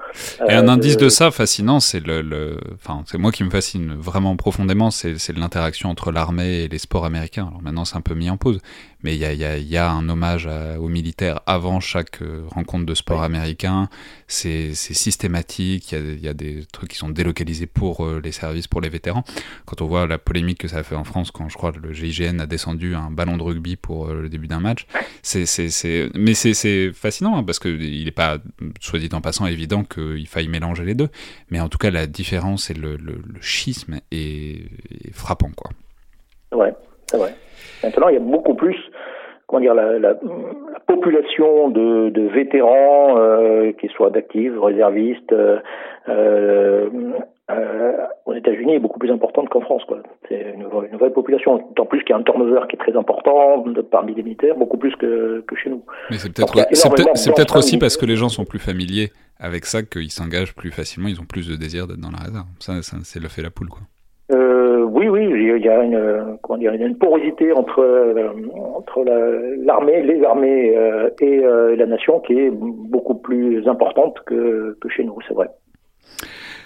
Et 0.48 0.54
un 0.54 0.68
euh, 0.68 0.72
indice 0.72 0.98
de... 0.98 1.08
ça 1.10 1.30
fascinant, 1.32 1.80
c'est 1.80 2.06
le, 2.06 2.22
le, 2.22 2.58
enfin, 2.74 3.04
c'est 3.06 3.18
moi 3.18 3.32
qui 3.32 3.44
me 3.44 3.50
fascine 3.50 3.94
vraiment 3.94 4.36
profondément, 4.36 4.90
c'est, 4.92 5.16
l'interaction 5.38 5.90
entre 5.90 6.12
l'armée 6.12 6.64
et 6.64 6.68
les 6.68 6.80
sports 6.80 7.06
américains. 7.06 7.48
Alors 7.48 7.62
maintenant, 7.62 7.86
c'est 7.86 7.96
un 7.96 8.02
peu 8.02 8.16
mis 8.16 8.30
en 8.30 8.38
pause, 8.38 8.60
mais 9.04 9.16
il 9.16 9.20
y 9.20 9.26
a, 9.26 9.34
y, 9.34 9.46
a, 9.46 9.58
y 9.58 9.78
a, 9.78 9.90
un 9.90 10.10
hommage 10.10 10.50
aux 10.80 10.88
militaires 10.88 11.42
avant 11.46 11.80
chaque 11.80 12.22
euh, 12.22 12.44
rencontre 12.48 12.86
de 12.86 12.94
sport 12.96 13.24
américain. 13.24 13.90
C'est, 14.28 14.74
systématique. 14.74 15.92
Il 15.92 15.98
y, 15.98 16.22
a, 16.22 16.28
y 16.28 16.28
a, 16.28 16.34
des 16.34 16.66
trucs 16.72 16.90
qui 16.90 16.98
sont 16.98 17.10
délocalisés 17.10 17.68
pour 17.68 18.06
euh, 18.06 18.20
les 18.24 18.32
services, 18.32 18.68
pour 18.68 18.82
les 18.82 18.90
vétérans. 18.90 19.24
Quand 19.66 19.82
on 19.82 19.88
voit 19.88 20.08
la 20.08 20.18
polémique 20.18 20.60
que 20.60 20.68
ça 20.68 20.78
a 20.78 20.84
fait 20.84 20.96
en 20.96 21.04
France, 21.04 21.32
quand 21.32 21.50
je 21.50 21.56
crois 21.56 21.72
le 21.82 21.94
GIGN 21.94 22.40
a 22.40 22.48
descendu 22.48 22.96
un 22.96 23.12
ballon 23.12 23.38
de 23.38 23.44
rugby 23.44 23.76
pour 23.76 24.08
le 24.08 24.28
début 24.28 24.48
d'un 24.48 24.60
match, 24.60 24.88
c'est, 25.22 25.46
c'est, 25.46 25.70
c'est, 25.70 26.10
mais 26.16 26.34
c'est, 26.34 26.92
fascinant 26.94 27.38
hein, 27.38 27.44
parce 27.44 27.60
que 27.60 27.70
il 27.70 28.06
n'est 28.06 28.12
pas, 28.12 28.38
soit 28.80 29.00
dit 29.00 29.10
en 29.14 29.19
passant, 29.22 29.46
évident 29.46 29.84
qu'il 29.84 30.28
faille 30.28 30.48
mélanger 30.48 30.86
les 30.86 30.96
deux. 30.96 31.10
Mais 31.50 31.60
en 31.60 31.70
tout 31.70 31.78
cas, 31.78 31.92
la 31.92 32.08
différence 32.08 32.70
et 32.70 32.74
le, 32.74 32.98
le, 32.98 33.20
schisme 33.42 34.00
est, 34.12 34.66
est, 35.06 35.14
frappant, 35.14 35.52
quoi. 35.56 35.72
Ouais, 36.52 36.74
c'est 37.08 37.18
vrai. 37.18 37.36
Maintenant, 37.84 38.10
il 38.10 38.14
y 38.14 38.18
a 38.18 38.22
beaucoup 38.22 38.56
plus 38.56 38.76
comment 39.50 39.62
dire, 39.62 39.74
la, 39.74 39.98
la, 39.98 40.10
la 40.10 40.80
population 40.86 41.70
de, 41.70 42.10
de 42.12 42.22
vétérans, 42.28 43.18
euh, 43.18 43.72
qu'ils 43.74 43.90
soient 43.90 44.12
d'actifs, 44.12 44.54
réservistes, 44.62 45.34
euh, 45.34 45.58
euh, 46.08 46.90
euh, 47.50 47.92
aux 48.28 48.36
États-Unis 48.36 48.76
est 48.76 48.80
beaucoup 48.80 49.00
plus 49.00 49.12
importante 49.12 49.50
qu'en 49.50 49.62
France. 49.62 49.82
Quoi. 49.88 50.04
C'est 50.28 50.54
une, 50.54 50.68
une, 50.92 50.98
vraie 50.98 51.10
population, 51.10 51.58
d'autant 51.58 51.88
plus 51.88 52.02
qu'il 52.02 52.12
y 52.12 52.14
a 52.14 52.18
un 52.18 52.24
turnover 52.24 52.62
qui 52.70 52.76
est 52.76 52.80
très 52.80 52.96
important 52.96 53.66
parmi 53.90 54.14
les 54.14 54.22
militaires, 54.22 54.56
beaucoup 54.56 54.78
plus 54.78 54.96
que, 54.98 55.44
que 55.48 55.56
chez 55.56 55.72
nous. 55.72 55.84
Mais 56.12 56.18
peut-être, 56.18 56.68
c'est 57.16 57.34
peut-être 57.34 57.58
aussi 57.58 57.80
parce 57.80 57.98
que 57.98 58.06
les 58.06 58.16
gens 58.16 58.30
sont 58.30 58.46
plus 58.46 58.60
familiers 58.60 59.10
avec 59.40 59.66
ça 59.66 59.82
qu'ils 59.82 60.12
s'engagent 60.12 60.54
plus 60.54 60.70
facilement, 60.70 61.10
ils 61.10 61.20
ont 61.20 61.26
plus 61.26 61.50
de 61.50 61.56
désir 61.56 61.88
d'être 61.88 62.02
dans 62.02 62.12
la 62.12 62.24
réserve. 62.24 62.46
Ça, 62.60 62.84
ça 62.84 62.98
c'est 63.04 63.20
le 63.20 63.30
fait 63.30 63.42
la 63.42 63.50
poule, 63.50 63.70
quoi. 63.70 63.82
Euh, 65.10 65.12
oui, 65.12 65.28
il 65.32 65.66
y 65.66 65.70
a 65.70 65.80
a 65.80 66.86
une 66.86 66.98
porosité 66.98 67.52
entre, 67.54 67.80
euh, 67.82 69.56
l'armée, 69.64 70.02
les 70.04 70.24
armées 70.24 70.76
euh, 70.76 71.10
et 71.20 71.40
euh, 71.44 71.76
la 71.76 71.86
nation 71.86 72.20
qui 72.20 72.34
est 72.34 72.52
beaucoup 72.52 73.16
plus 73.16 73.68
importante 73.68 74.18
que, 74.26 74.78
chez 74.96 75.04
nous, 75.04 75.18
c'est 75.28 75.34
vrai. 75.34 75.50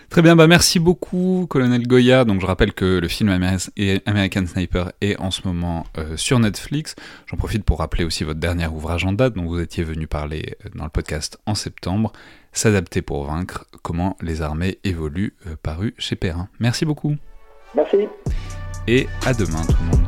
Très 0.10 0.22
bien, 0.22 0.36
bah 0.36 0.46
merci 0.46 0.80
beaucoup, 0.80 1.48
colonel 1.50 1.88
Goya. 1.88 2.24
Donc 2.24 2.40
je 2.40 2.46
rappelle 2.46 2.74
que 2.74 3.00
le 3.00 3.08
film 3.08 3.30
American 3.30 4.46
Sniper 4.46 4.92
est 5.02 5.20
en 5.20 5.32
ce 5.32 5.48
moment 5.48 5.86
euh, 5.98 6.16
sur 6.18 6.38
Netflix. 6.38 6.96
J'en 7.26 7.38
profite 7.38 7.64
pour 7.64 7.80
rappeler 7.80 8.04
aussi 8.04 8.24
votre 8.24 8.40
dernier 8.40 8.68
ouvrage 8.68 9.06
en 9.06 9.14
date 9.14 9.34
dont 9.34 9.46
vous 9.46 9.60
étiez 9.60 9.84
venu 9.84 10.06
parler 10.06 10.56
dans 10.76 10.84
le 10.84 10.92
podcast 10.92 11.40
en 11.48 11.56
septembre, 11.56 12.12
S'adapter 12.56 13.02
pour 13.02 13.24
vaincre, 13.24 13.66
comment 13.82 14.16
les 14.22 14.44
armées 14.44 14.78
évoluent, 14.84 15.34
paru 15.64 15.96
chez 15.98 16.16
Perrin. 16.16 16.50
Merci 16.60 16.86
beaucoup. 16.86 17.16
Merci. 17.76 18.08
Et 18.88 19.08
à 19.26 19.34
demain 19.34 19.62
tout 19.66 19.76
le 19.80 19.98
monde. 19.98 20.08